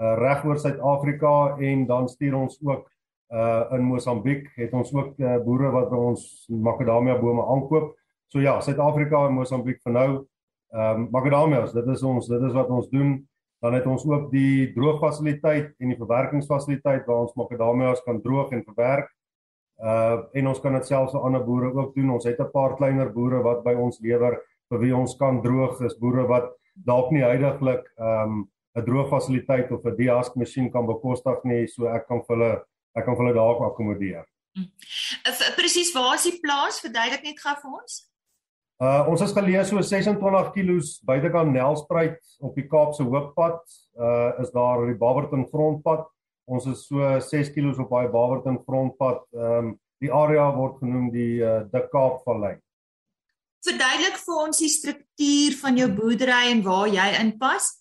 uh 0.00 0.14
reg 0.18 0.44
oor 0.44 0.58
Suid-Afrika 0.58 1.58
en 1.60 1.86
dan 1.86 2.08
stuur 2.08 2.34
ons 2.34 2.58
ook 2.62 2.88
uh 3.30 3.64
in 3.76 3.82
Mosambiek 3.84 4.48
het 4.56 4.72
ons 4.72 4.92
ook 4.94 5.18
uh, 5.18 5.36
boere 5.44 5.70
wat 5.70 5.90
by 5.90 5.96
ons 5.96 6.46
makadamia 6.48 7.18
bome 7.20 7.44
aankoop. 7.44 7.94
So 8.32 8.40
ja, 8.40 8.60
Suid-Afrika 8.60 9.26
en 9.26 9.36
Mosambiek 9.36 9.82
vir 9.84 9.92
nou. 9.92 10.10
Ehm 10.72 11.00
um, 11.00 11.08
makadamias, 11.10 11.72
dit 11.72 11.86
is 11.86 12.02
ons 12.02 12.26
dit 12.28 12.42
is 12.42 12.52
wat 12.52 12.68
ons 12.68 12.88
doen. 12.88 13.16
Dan 13.60 13.74
het 13.74 13.86
ons 13.86 14.04
ook 14.06 14.28
die 14.30 14.72
droogfasiliteit 14.74 15.72
en 15.78 15.88
die 15.88 15.98
verwerkingsfasiliteit 15.98 17.06
waar 17.06 17.24
ons 17.24 17.34
makadamias 17.34 18.02
kan 18.04 18.20
droog 18.22 18.52
en 18.52 18.62
verwerk. 18.66 19.08
Uh 19.78 20.20
en 20.32 20.46
ons 20.52 20.60
kan 20.60 20.76
dit 20.76 20.86
selfs 20.86 21.14
vir 21.16 21.24
ander 21.24 21.44
boere 21.44 21.72
ook 21.72 21.94
doen. 21.94 22.10
Ons 22.10 22.24
het 22.24 22.40
'n 22.40 22.50
paar 22.52 22.76
kleiner 22.76 23.12
boere 23.12 23.42
wat 23.42 23.64
by 23.64 23.74
ons 23.74 24.00
lewer 24.00 24.38
vir 24.70 24.78
wie 24.78 24.96
ons 24.96 25.16
kan 25.16 25.42
droog. 25.42 25.78
Dis 25.78 25.98
boere 25.98 26.26
wat 26.26 26.52
dalk 26.84 27.10
nie 27.10 27.24
heidaglik 27.24 27.84
ehm 27.96 28.22
um, 28.22 28.48
'n 28.76 28.84
droogfasiliteit 28.84 29.72
of 29.72 29.84
'n 29.84 29.96
dehusk 29.96 30.36
masjien 30.36 30.70
kan 30.70 30.86
bekostig 30.86 31.44
nie, 31.44 31.66
so 31.66 31.86
ek 31.86 32.06
kan 32.06 32.20
vir 32.26 32.36
hulle 32.36 32.64
ek 32.94 33.04
kan 33.04 33.16
vir 33.16 33.24
hulle 33.24 33.34
daar 33.34 33.64
akkommodeer. 33.70 34.24
Hm. 34.54 34.68
Presies, 35.56 35.92
waar 35.94 36.14
is 36.14 36.22
die 36.22 36.38
plaas? 36.40 36.80
Verduidelik 36.80 37.22
net 37.22 37.40
gou 37.40 37.54
vir 37.62 37.70
ons. 37.80 38.08
Uh 38.78 39.08
ons 39.10 39.22
is 39.24 39.32
geleë 39.34 39.64
so 39.66 39.82
26 39.82 40.52
km 40.54 40.76
buitekant 41.08 41.50
Nelspruit 41.50 42.20
op 42.46 42.54
die 42.54 42.68
Kaapse 42.70 43.02
Hooppad. 43.02 43.58
Uh 43.98 44.38
is 44.44 44.52
daar 44.54 44.84
die 44.86 44.94
Barberton 44.94 45.48
grondpad. 45.50 46.06
Ons 46.46 46.68
is 46.70 46.84
so 46.86 47.02
6 47.02 47.50
km 47.56 47.82
op 47.82 47.90
daai 47.90 48.08
Barberton 48.14 48.60
grondpad. 48.62 49.26
Ehm 49.34 49.58
um, 49.58 49.74
die 49.98 50.12
area 50.14 50.44
word 50.54 50.76
genoem 50.78 51.08
die 51.10 51.42
uh, 51.42 51.64
De 51.72 51.80
Kaapvallei. 51.90 52.52
Verduidelik 53.66 54.20
vir 54.22 54.36
ons 54.44 54.60
die 54.62 54.70
struktuur 54.70 55.56
van 55.58 55.80
jou 55.80 55.88
boerdery 55.96 56.52
en 56.52 56.62
waar 56.62 56.86
jy 56.86 57.08
inpas. 57.18 57.72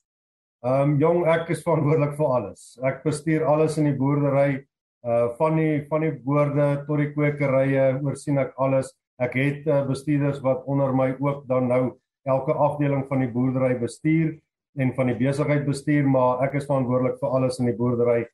Ehm 0.65 0.95
um, 0.95 0.99
jong, 1.03 1.21
ek 1.29 1.53
is 1.53 1.61
verantwoordelik 1.61 2.17
vir 2.17 2.33
alles. 2.39 2.63
Ek 2.81 3.03
bestuur 3.05 3.45
alles 3.45 3.77
in 3.77 3.91
die 3.91 3.97
boerdery. 4.01 4.63
Uh 5.05 5.27
van 5.37 5.61
die 5.61 5.83
van 5.91 6.09
die 6.09 6.15
boorde 6.25 6.71
tot 6.89 7.05
die 7.05 7.11
kwekerye, 7.13 7.91
oorsien 8.01 8.41
ek 8.41 8.57
alles. 8.57 8.96
Ek 9.17 9.33
het 9.37 9.67
uh, 9.67 9.81
bestuurders 9.87 10.41
wat 10.45 10.65
onder 10.69 10.93
my 10.93 11.15
ook 11.19 11.47
dan 11.49 11.67
nou 11.71 11.83
elke 12.27 12.53
afdeling 12.53 13.05
van 13.09 13.23
die 13.23 13.31
boerdery 13.31 13.77
bestuur 13.79 14.35
en 14.77 14.93
van 14.93 15.09
die 15.09 15.17
besigheid 15.17 15.65
bestuur, 15.65 16.05
maar 16.05 16.43
ek 16.45 16.59
is 16.59 16.67
verantwoordelik 16.69 17.17
vir 17.21 17.33
alles 17.33 17.57
in 17.61 17.71
die 17.71 17.77
boerdery 17.77 18.25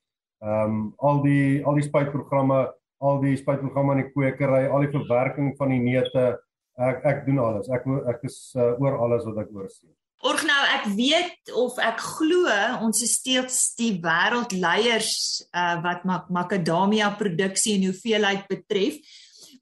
ehm 0.43 0.71
um, 0.71 0.79
al 0.99 1.21
die 1.23 1.63
al 1.63 1.77
die 1.79 1.85
spuitprogramme, 1.87 2.61
al 2.99 3.21
die 3.23 3.35
spuitprogramme 3.39 3.95
in 3.95 4.01
die 4.03 4.11
kwekery, 4.11 4.65
al 4.67 4.83
die 4.83 4.91
verwerking 4.91 5.53
van 5.59 5.71
die 5.71 5.79
neute, 5.79 6.23
ek 6.75 7.05
ek 7.07 7.25
doen 7.27 7.39
alles. 7.39 7.69
Ek 7.71 7.87
ek 8.11 8.25
is 8.27 8.39
uh, 8.57 8.73
oor 8.81 8.99
alles 9.05 9.23
wat 9.29 9.45
ek 9.45 9.53
oorsien. 9.55 9.93
Org 10.23 10.43
nou 10.47 10.59
ek 10.71 10.85
weet 10.95 11.51
of 11.59 11.79
ek 11.83 11.99
glo 11.99 12.51
ons 12.83 13.01
is 13.03 13.15
steeds 13.19 13.75
die 13.79 13.93
wêreldleiers 14.03 15.13
uh, 15.51 15.79
wat 15.83 16.03
mak 16.07 16.29
makadamia 16.31 17.11
produksie 17.19 17.77
en 17.77 17.89
hoeveelheid 17.89 18.47
betref. 18.51 18.99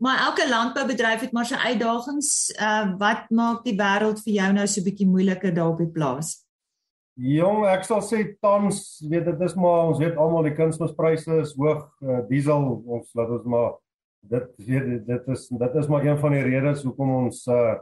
Maar 0.02 0.24
elke 0.28 0.50
landboubedryf 0.50 1.22
het 1.22 1.34
maar 1.36 1.46
sy 1.46 1.60
uitdagings. 1.62 2.30
Uh, 2.58 2.94
wat 2.98 3.28
maak 3.30 3.62
die 3.68 3.76
wêreld 3.78 4.24
vir 4.26 4.34
jou 4.34 4.48
nou 4.58 4.66
so 4.66 4.82
bietjie 4.86 5.06
moeiliker 5.06 5.54
daar 5.54 5.76
op 5.76 5.84
die 5.84 5.92
plaas? 5.94 6.40
Jong, 7.22 7.68
ek 7.70 7.86
sal 7.86 8.02
sê 8.02 8.24
tans, 8.42 8.80
weet 9.06 9.28
dit 9.30 9.44
is 9.46 9.54
maar 9.60 9.92
ons 9.92 10.00
weet 10.02 10.18
almal 10.18 10.48
die 10.48 10.56
kunsmispryse 10.58 11.38
is 11.44 11.52
hoog, 11.60 11.84
uh, 12.02 12.24
diesel 12.32 12.66
ons 12.82 13.12
laat 13.20 13.36
ons 13.36 13.46
maar 13.46 13.76
dit 14.32 14.48
weet 14.66 14.90
dit 15.06 15.30
is 15.34 15.44
dit 15.50 15.78
is 15.82 15.88
maar 15.90 16.06
een 16.06 16.18
van 16.22 16.34
die 16.38 16.44
redes 16.46 16.84
hoekom 16.86 17.14
ons 17.24 17.46
uh 17.50 17.78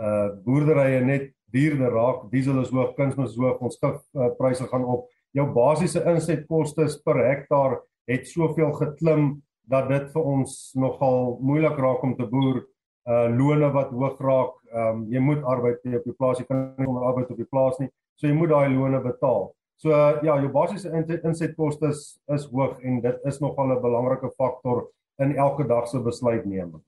uh 0.00 0.28
boerderye 0.46 1.00
net 1.04 1.28
duurder 1.52 1.92
raak. 1.92 2.24
Diesel 2.32 2.60
is 2.62 2.72
hoog, 2.72 2.94
kunsmis 2.96 3.34
is 3.34 3.40
hoog, 3.40 3.60
ons 3.60 3.76
skip 3.76 4.00
uh, 4.16 4.30
pryse 4.38 4.64
gaan 4.70 4.86
op. 4.86 5.08
Jou 5.36 5.44
basiese 5.52 6.00
insetkoste 6.08 6.88
per 7.04 7.20
hektaar 7.26 7.80
het 8.08 8.28
soveel 8.32 8.72
geklim 8.78 9.42
dat 9.70 9.88
dit 9.88 10.10
vir 10.12 10.28
ons 10.34 10.56
nogal 10.74 11.38
moeilik 11.40 11.78
raak 11.78 12.02
om 12.06 12.16
te 12.18 12.26
boer. 12.26 12.64
Uh 13.08 13.26
lone 13.32 13.70
wat 13.72 13.94
hoog 13.94 14.18
raak. 14.20 14.52
Ehm 14.72 14.90
um, 14.90 15.06
jy 15.12 15.22
moet 15.24 15.46
arbeid 15.54 15.80
hê 15.86 15.96
op 15.98 16.04
die 16.04 16.16
plaas. 16.18 16.38
Jy 16.38 16.46
kan 16.50 16.66
nie 16.76 16.86
onder 16.90 17.06
arbeid 17.08 17.30
op 17.30 17.40
die 17.40 17.48
plaas 17.48 17.78
nie. 17.80 17.88
So 18.18 18.28
jy 18.28 18.36
moet 18.36 18.52
daai 18.52 18.74
lone 18.74 19.00
betaal. 19.00 19.50
So 19.80 19.96
ja, 19.96 20.36
jou 20.36 20.50
basiese 20.52 20.90
insetkoste 21.24 21.88
is, 21.88 22.02
is 22.28 22.44
hoog 22.52 22.82
en 22.84 23.00
dit 23.00 23.26
is 23.30 23.40
nogal 23.40 23.72
'n 23.72 23.80
belangrike 23.80 24.30
faktor 24.36 24.90
in 25.18 25.36
elke 25.36 25.64
dag 25.66 25.88
se 25.88 25.98
besluitneming. 25.98 26.82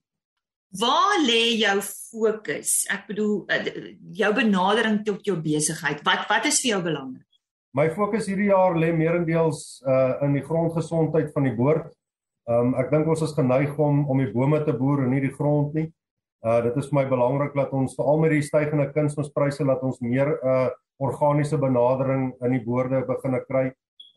Waar 0.72 1.20
lê 1.24 1.56
jou 1.60 1.80
fokus? 1.80 2.86
Ek 2.90 3.06
bedoel 3.06 3.44
eh, 3.48 3.96
jou 4.16 4.32
benadering 4.34 5.02
tot 5.04 5.24
jou 5.24 5.36
besigheid. 5.36 6.00
Wat 6.04 6.28
wat 6.28 6.46
is 6.48 6.60
vir 6.60 6.70
jou 6.70 6.82
belangrik? 6.82 7.28
My 7.72 7.88
fokus 7.90 8.26
hierdie 8.28 8.50
jaar 8.50 8.76
lê 8.76 8.92
meerendeels 8.92 9.82
uh 9.88 10.24
in 10.24 10.32
die 10.36 10.44
grondgesondheid 10.44 11.32
van 11.32 11.48
die 11.48 11.56
boord. 11.56 11.92
Um 12.50 12.72
ek 12.74 12.90
dink 12.90 13.06
ons 13.06 13.22
is 13.22 13.34
geneig 13.36 13.76
om 13.78 14.02
om 14.10 14.18
die 14.18 14.30
bome 14.32 14.58
te 14.66 14.74
boer 14.74 15.04
en 15.04 15.12
nie 15.14 15.22
die 15.22 15.34
grond 15.34 15.74
nie. 15.78 15.86
Uh 16.42 16.58
dit 16.64 16.76
is 16.80 16.88
vir 16.90 16.98
my 16.98 17.04
belangrik 17.10 17.54
dat 17.54 17.70
ons 17.70 17.94
veral 17.94 18.18
met 18.24 18.32
die 18.34 18.42
stygende 18.42 18.88
kunsmispryse 18.94 19.62
laat 19.64 19.82
ons 19.86 20.00
meer 20.02 20.34
uh 20.42 20.70
organiese 21.02 21.58
benadering 21.58 22.32
in 22.42 22.56
die 22.56 22.64
boorde 22.64 23.04
begin 23.06 23.38
kry. 23.46 23.68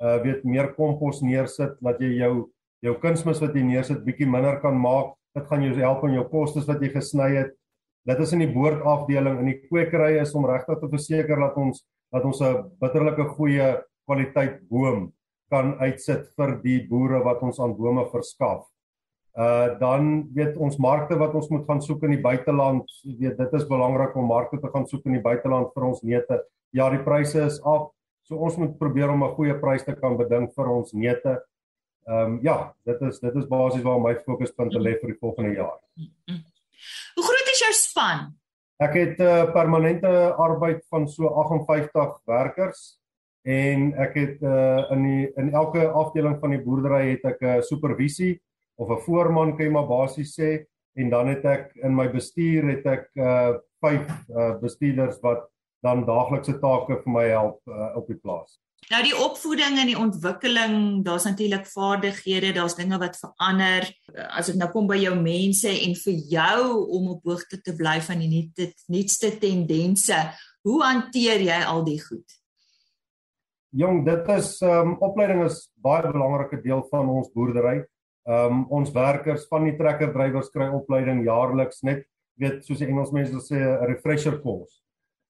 Uh 0.02 0.18
weet 0.24 0.46
meer 0.46 0.72
kompos 0.74 1.22
neersit 1.22 1.78
dat 1.86 2.02
jy 2.02 2.16
jou 2.24 2.50
jou 2.86 2.96
kunsmis 3.02 3.42
wat 3.42 3.54
jy 3.54 3.64
neersit 3.66 4.02
bietjie 4.06 4.30
minder 4.30 4.58
kan 4.62 4.74
maak. 4.78 5.14
Dit 5.38 5.46
gaan 5.50 5.62
jou 5.62 5.76
help 5.78 6.04
in 6.08 6.18
jou 6.18 6.26
kostes 6.32 6.66
wat 6.68 6.82
jy 6.82 6.90
gesny 6.94 7.30
het. 7.36 7.54
Dit 8.06 8.20
is 8.22 8.34
in 8.34 8.42
die 8.42 8.54
boordafdeling 8.54 9.40
in 9.42 9.52
die 9.52 9.60
kwekery 9.68 10.16
is 10.22 10.34
om 10.34 10.46
regtig 10.50 10.82
te 10.82 10.90
verseker 10.90 11.40
dat 11.42 11.58
ons 11.58 11.86
dat 12.14 12.26
ons 12.26 12.42
'n 12.42 12.72
bitterlike 12.82 13.26
goeie 13.38 13.84
kwaliteit 14.08 14.62
boom 14.70 15.12
kan 15.50 15.76
uitsit 15.80 16.32
vir 16.38 16.58
die 16.64 16.80
boere 16.90 17.22
wat 17.24 17.42
ons 17.46 17.60
aan 17.60 17.76
bome 17.78 18.06
verskaf. 18.12 18.66
Uh 19.36 19.76
dan 19.80 20.30
weet 20.34 20.56
ons 20.58 20.78
markte 20.78 21.18
wat 21.20 21.34
ons 21.36 21.50
moet 21.52 21.66
gaan 21.68 21.82
soek 21.82 22.04
in 22.08 22.16
die 22.16 22.24
buiteland, 22.24 22.92
weet 23.20 23.38
dit 23.38 23.54
is 23.54 23.68
belangrik 23.68 24.16
om 24.16 24.30
markte 24.32 24.60
te 24.62 24.72
gaan 24.72 24.88
soek 24.88 25.06
in 25.06 25.18
die 25.18 25.26
buiteland 25.26 25.74
vir 25.76 25.90
ons 25.90 26.02
neute 26.02 26.40
ja, 26.76 26.90
die 26.92 27.04
pryse 27.04 27.40
is 27.46 27.60
af. 27.64 27.92
So 28.26 28.40
ons 28.42 28.58
moet 28.58 28.78
probeer 28.80 29.12
om 29.12 29.24
'n 29.24 29.36
goeie 29.36 29.60
prys 29.60 29.84
te 29.84 29.94
kan 29.94 30.18
beding 30.18 30.50
vir 30.56 30.68
ons 30.68 30.94
neute. 30.94 31.42
Ehm 32.08 32.26
um, 32.26 32.40
ja, 32.42 32.74
dit 32.86 33.02
is 33.02 33.20
dit 33.20 33.36
is 33.36 33.48
basies 33.48 33.84
waar 33.84 34.00
my 34.00 34.16
fokuspunte 34.26 34.80
lê 34.80 34.98
vir 35.02 35.14
die 35.14 35.20
volgende 35.20 35.54
jaar. 35.56 35.78
Hoe 37.16 37.26
groot 37.28 37.52
is 37.54 37.62
jou 37.66 37.74
span? 37.74 38.36
Ek 38.80 38.94
het 38.94 39.20
'n 39.20 39.24
uh, 39.24 39.52
permanente 39.54 40.34
arbeid 40.38 40.86
van 40.90 41.08
so 41.08 41.28
58 41.28 42.22
werkers 42.26 43.00
en 43.46 43.92
ek 44.02 44.16
het 44.18 44.42
uh, 44.42 44.86
in 44.92 45.04
die 45.06 45.26
in 45.38 45.52
elke 45.54 45.86
afdeling 45.88 46.40
van 46.42 46.56
die 46.56 46.62
boerdery 46.66 47.12
het 47.12 47.26
ek 47.30 47.42
'n 47.42 47.58
uh, 47.58 47.62
supervisie 47.62 48.42
of 48.82 48.90
'n 48.90 49.04
voorman 49.06 49.56
kan 49.58 49.66
jy 49.66 49.72
maar 49.72 49.88
basies 49.88 50.34
sê 50.34 50.66
en 50.96 51.10
dan 51.10 51.28
het 51.28 51.46
ek 51.46 51.76
in 51.84 51.96
my 51.96 52.08
bestuur 52.10 52.66
het 52.74 52.86
ek 52.86 53.10
uh, 53.16 53.54
vyf 53.84 54.08
uh, 54.30 54.58
bestuurders 54.62 55.22
wat 55.22 55.46
dan 55.84 56.06
daaglikse 56.06 56.58
take 56.60 57.02
vir 57.04 57.12
my 57.12 57.28
help 57.30 57.62
uh, 57.68 57.94
op 57.96 58.08
die 58.08 58.18
plaas. 58.18 58.58
Nou 58.90 59.02
die 59.02 59.16
opvoeding 59.18 59.80
en 59.82 59.90
die 59.90 59.98
ontwikkeling, 59.98 61.04
daar's 61.06 61.26
natuurlik 61.26 61.66
vaardighede, 61.66 62.54
daar's 62.54 62.76
dinge 62.78 63.00
wat 63.02 63.18
verander. 63.18 63.88
As 64.30 64.46
dit 64.52 64.58
nou 64.62 64.70
kom 64.70 64.86
by 64.88 64.98
jou 65.02 65.16
mense 65.18 65.70
en 65.70 65.96
vir 65.96 66.18
jou 66.30 66.86
om 66.94 67.08
op 67.16 67.24
hoogte 67.26 67.62
te 67.62 67.74
bly 67.76 67.98
van 68.06 68.22
die 68.22 68.30
nuutste 68.30 68.74
nuutste 68.94 69.32
tendense, 69.42 70.20
hoe 70.62 70.84
hanteer 70.84 71.42
jy 71.42 71.62
al 71.66 71.82
die 71.86 71.98
goed? 72.02 72.38
Jong, 73.76 74.06
dit 74.08 74.30
is 74.32 74.54
ehm 74.64 74.94
um, 74.94 74.98
opleiding 75.04 75.42
is 75.44 75.66
baie 75.84 76.08
belangrike 76.08 76.62
deel 76.64 76.86
van 76.92 77.10
ons 77.12 77.28
boerdery. 77.36 77.82
Ehm 78.24 78.54
um, 78.54 78.62
ons 78.78 78.94
werkers 78.96 79.44
van 79.52 79.68
die 79.68 79.76
trekkerdrywers 79.76 80.52
kry 80.54 80.70
opleiding 80.72 81.26
jaarliks 81.26 81.84
net 81.84 82.06
weet 82.40 82.64
soos 82.64 82.80
die 82.80 82.88
Engelsmense 82.88 83.42
sê 83.44 83.60
'n 83.60 83.86
refresher 83.92 84.40
course 84.42 84.80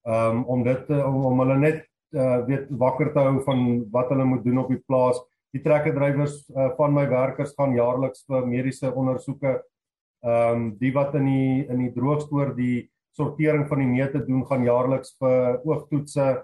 um, 0.05 0.45
om 0.45 0.63
dit 0.63 0.89
om, 0.89 1.25
om 1.31 1.41
hulle 1.41 1.57
net 1.57 1.81
uh, 2.13 2.45
weet 2.45 2.69
wakker 2.69 3.13
te 3.13 3.25
hou 3.25 3.41
van 3.49 3.65
wat 3.91 4.13
hulle 4.13 4.29
moet 4.29 4.45
doen 4.45 4.61
op 4.61 4.69
die 4.69 4.81
plaas. 4.87 5.17
Die 5.53 5.63
trekkerdrywers 5.65 6.43
uh, 6.53 6.69
van 6.77 6.93
my 6.93 7.09
werkers 7.09 7.55
gaan 7.57 7.73
jaarliks 7.73 8.25
vir 8.29 8.45
mediese 8.45 8.93
ondersoeke. 8.93 9.61
Ehm 10.21 10.53
um, 10.53 10.73
die 10.77 10.93
wat 10.93 11.15
in 11.17 11.25
die 11.25 11.65
in 11.65 11.81
die 11.87 11.93
droogstoor 11.97 12.53
die 12.53 12.89
sortering 13.17 13.65
van 13.67 13.81
die 13.81 13.93
neute 13.97 14.21
doen 14.27 14.45
gaan 14.45 14.69
jaarliks 14.69 15.17
vir 15.17 15.63
oogtoetse. 15.65 16.43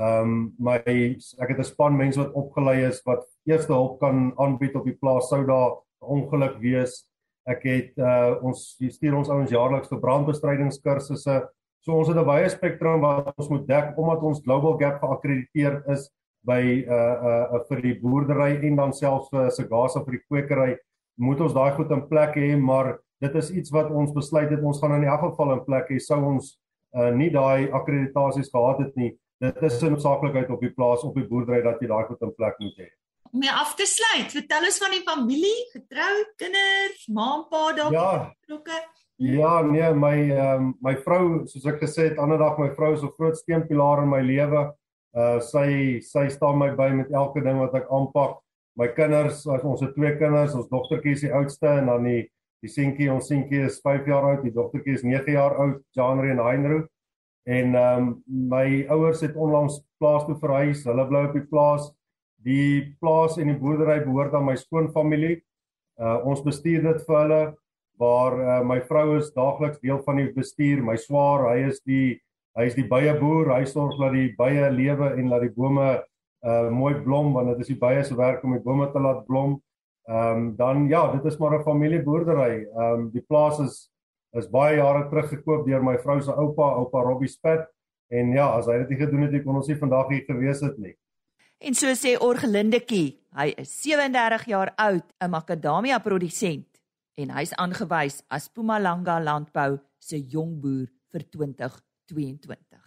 Ehm 0.00 0.22
um, 0.22 0.54
my 0.58 0.78
ek 0.86 1.48
het 1.48 1.58
'n 1.58 1.64
span 1.64 1.96
mense 1.96 2.18
wat 2.20 2.32
opgelei 2.32 2.88
is 2.88 3.02
wat 3.04 3.26
eerste 3.44 3.72
hulp 3.72 4.00
kan 4.00 4.32
aanbied 4.38 4.74
op 4.74 4.84
die 4.84 4.96
plaas 4.96 5.28
sou 5.28 5.44
daar 5.44 5.70
'n 6.00 6.06
ongeluk 6.16 6.58
wees. 6.60 7.06
Ek 7.46 7.62
het 7.62 7.98
uh 7.98 8.38
ons 8.42 8.76
stuur 8.88 9.14
ons 9.14 9.28
ouens 9.28 9.50
jaarliks 9.50 9.88
vir 9.88 10.00
brandbestrydingskursusse. 10.00 11.48
So 11.80 11.92
ons 11.92 12.08
het 12.08 12.16
'n 12.16 12.24
baie 12.24 12.48
spektrum 12.48 13.00
wat 13.00 13.34
ons 13.36 13.48
moet 13.48 13.66
dek 13.66 13.98
omdat 13.98 14.22
ons 14.22 14.42
Global 14.44 14.78
Gap 14.78 15.00
geakkrediteer 15.00 15.82
is 15.90 16.10
by 16.46 16.86
uh 16.88 17.16
uh 17.54 17.60
vir 17.68 17.82
die 17.82 18.00
boerdery 18.00 18.64
en 18.64 18.76
dan 18.76 18.92
selfs 18.92 19.28
vir 19.30 19.50
Sagasa 19.50 20.04
vir 20.04 20.12
die 20.12 20.24
kwekery 20.30 20.78
moet 21.18 21.40
ons 21.40 21.52
daai 21.52 21.72
goed 21.76 21.90
in 21.90 22.08
plek 22.08 22.36
hê, 22.36 22.56
maar 22.56 22.98
dit 23.20 23.34
is 23.34 23.50
iets 23.50 23.70
wat 23.70 23.90
ons 23.90 24.12
besluit 24.12 24.50
het 24.50 24.62
ons 24.62 24.80
gaan 24.80 24.96
in 24.96 25.04
elk 25.04 25.20
geval 25.20 25.52
in 25.52 25.64
plek 25.64 25.90
hê 25.90 25.98
sou 26.00 26.20
ons 26.24 26.58
uh 26.94 27.10
nie 27.10 27.30
daai 27.30 27.70
akkreditasies 27.70 28.50
gehad 28.50 28.78
het 28.78 28.96
nie. 28.96 29.12
Dit 29.42 29.62
is 29.62 29.82
'n 29.82 29.90
noodsaaklikheid 29.90 30.50
op 30.50 30.60
die 30.60 30.72
plaas 30.72 31.02
op 31.02 31.14
die 31.18 31.26
boerdery 31.26 31.62
dat 31.62 31.80
jy 31.80 31.88
daai 31.90 32.04
goed 32.06 32.20
in 32.22 32.34
plek 32.34 32.58
moet 32.58 32.76
hê 32.78 32.90
om 33.32 33.40
mee 33.40 33.52
af 33.52 33.74
te 33.74 33.86
sluit. 33.88 34.32
Vertel 34.32 34.68
ons 34.68 34.80
van 34.82 34.92
die 34.92 35.04
familie, 35.06 35.54
getroud, 35.72 36.34
kinders, 36.40 37.06
ma 37.08 37.28
en 37.38 37.46
pa 37.50 37.62
daar 37.78 37.94
ja. 37.94 38.10
betrokke. 38.42 38.82
Hm? 39.16 39.32
Ja, 39.38 39.54
nee, 39.62 39.88
my 39.94 40.14
ehm 40.28 40.68
um, 40.68 40.70
my 40.84 40.94
vrou, 41.06 41.24
soos 41.48 41.66
ek 41.70 41.80
gesê 41.84 42.10
het, 42.10 42.20
ander 42.20 42.40
dag 42.40 42.60
my 42.60 42.70
vrou 42.76 42.92
is 42.96 43.02
'n 43.02 43.14
groot 43.16 43.36
steunpilaar 43.38 44.04
in 44.04 44.12
my 44.12 44.20
lewe. 44.20 44.62
Uh 45.16 45.40
sy 45.40 46.00
sy 46.00 46.28
staan 46.28 46.58
my 46.58 46.70
by 46.76 46.90
met 46.90 47.10
elke 47.12 47.40
ding 47.40 47.58
wat 47.60 47.74
ek 47.74 47.88
aanpak. 47.90 48.40
My 48.76 48.88
kinders, 48.88 49.46
ons 49.46 49.80
het 49.80 49.94
twee 49.94 50.16
kinders, 50.16 50.54
ons 50.54 50.68
dogtertjie 50.68 51.12
is 51.12 51.20
die 51.20 51.32
oudste 51.32 51.68
en 51.68 51.86
dan 51.86 52.04
die 52.04 52.30
die 52.62 52.70
seentjie, 52.70 53.10
ons 53.12 53.26
seentjie 53.26 53.64
is 53.66 53.80
5 53.82 54.06
jaar 54.06 54.22
oud, 54.22 54.42
die 54.44 54.54
dogtertjie 54.54 54.94
is 54.94 55.02
9 55.02 55.32
jaar 55.32 55.56
oud, 55.58 55.82
Janri 55.90 56.30
en 56.30 56.38
Heinrich. 56.38 56.86
En 57.44 57.74
ehm 57.74 58.08
um, 58.08 58.22
my 58.26 58.86
ouers 58.88 59.20
het 59.20 59.36
onlangs 59.36 59.80
plaas 59.98 60.26
toe 60.26 60.36
verhuis. 60.38 60.84
Hulle 60.84 61.06
bly 61.06 61.24
op 61.28 61.34
die 61.38 61.46
plaas. 61.46 61.90
Die 62.42 62.96
plaas 63.00 63.38
en 63.38 63.50
die 63.50 63.58
boerdery 63.58 64.02
behoort 64.04 64.34
aan 64.34 64.46
my 64.46 64.56
skoonfamilie. 64.56 65.40
Uh 65.98 66.18
ons 66.26 66.42
bestuur 66.42 66.82
dit 66.82 67.02
vir 67.06 67.18
hulle 67.18 67.42
waar 68.00 68.38
uh, 68.40 68.60
my 68.66 68.80
vrou 68.88 69.18
is 69.18 69.30
daagliks 69.34 69.82
deel 69.82 70.00
van 70.06 70.18
die 70.18 70.30
bestuur. 70.34 70.82
My 70.82 70.96
swaar, 70.96 71.48
hy 71.52 71.68
is 71.70 71.82
die 71.86 72.20
hy 72.58 72.66
is 72.68 72.76
die 72.76 72.86
bye 72.88 73.12
boer. 73.18 73.52
Hy 73.56 73.64
sorg 73.66 73.98
dat 74.00 74.14
die 74.14 74.32
bye 74.38 74.70
lewe 74.70 75.12
en 75.18 75.30
dat 75.32 75.46
die 75.46 75.54
bome 75.54 76.02
uh 76.42 76.70
mooi 76.74 76.96
blom 77.04 77.34
want 77.36 77.52
dit 77.52 77.60
is 77.62 77.70
die 77.70 77.78
bye 77.78 78.02
se 78.02 78.16
werk 78.18 78.42
om 78.42 78.56
die 78.56 78.64
bome 78.64 78.88
te 78.92 79.02
laat 79.02 79.26
blom. 79.26 79.60
Ehm 80.10 80.38
um, 80.38 80.56
dan 80.56 80.88
ja, 80.88 81.06
dit 81.12 81.24
is 81.24 81.38
maar 81.38 81.58
'n 81.58 81.62
familieboerdery. 81.62 82.66
Ehm 82.66 82.92
um, 82.92 83.10
die 83.10 83.24
plaas 83.28 83.58
is 83.58 83.91
is 84.38 84.48
baie 84.48 84.76
jare 84.78 85.06
terug 85.10 85.28
gekoop 85.30 85.66
deur 85.66 85.84
my 85.84 85.98
vrou 86.00 86.20
se 86.20 86.32
oupa, 86.32 86.72
oupa 86.80 87.04
Robbie 87.04 87.28
Spit. 87.28 87.66
En 88.12 88.32
ja, 88.32 88.50
as 88.58 88.68
hy 88.68 88.78
dit 88.82 88.92
nie 88.92 89.00
gedoen 89.00 89.24
het, 89.26 89.38
kon 89.44 89.56
ons 89.56 89.68
nie 89.68 89.78
vandag 89.80 90.10
hier 90.12 90.24
gewees 90.28 90.60
het 90.64 90.76
nie. 90.80 90.94
En 91.62 91.76
so 91.78 91.92
sê 91.96 92.16
Orgelindetjie, 92.20 93.20
hy 93.38 93.52
is 93.62 93.72
37 93.84 94.48
jaar 94.50 94.72
oud, 94.76 95.06
'n 95.20 95.30
makadamia 95.30 95.98
produsent 96.02 96.68
en 97.16 97.30
hy's 97.30 97.52
aangewys 97.56 98.22
as 98.28 98.48
Mpumalanga 98.48 99.20
Landbou 99.20 99.78
se 99.98 100.18
jong 100.18 100.60
boer 100.60 100.88
vir 101.12 101.22
2022. 101.30 102.80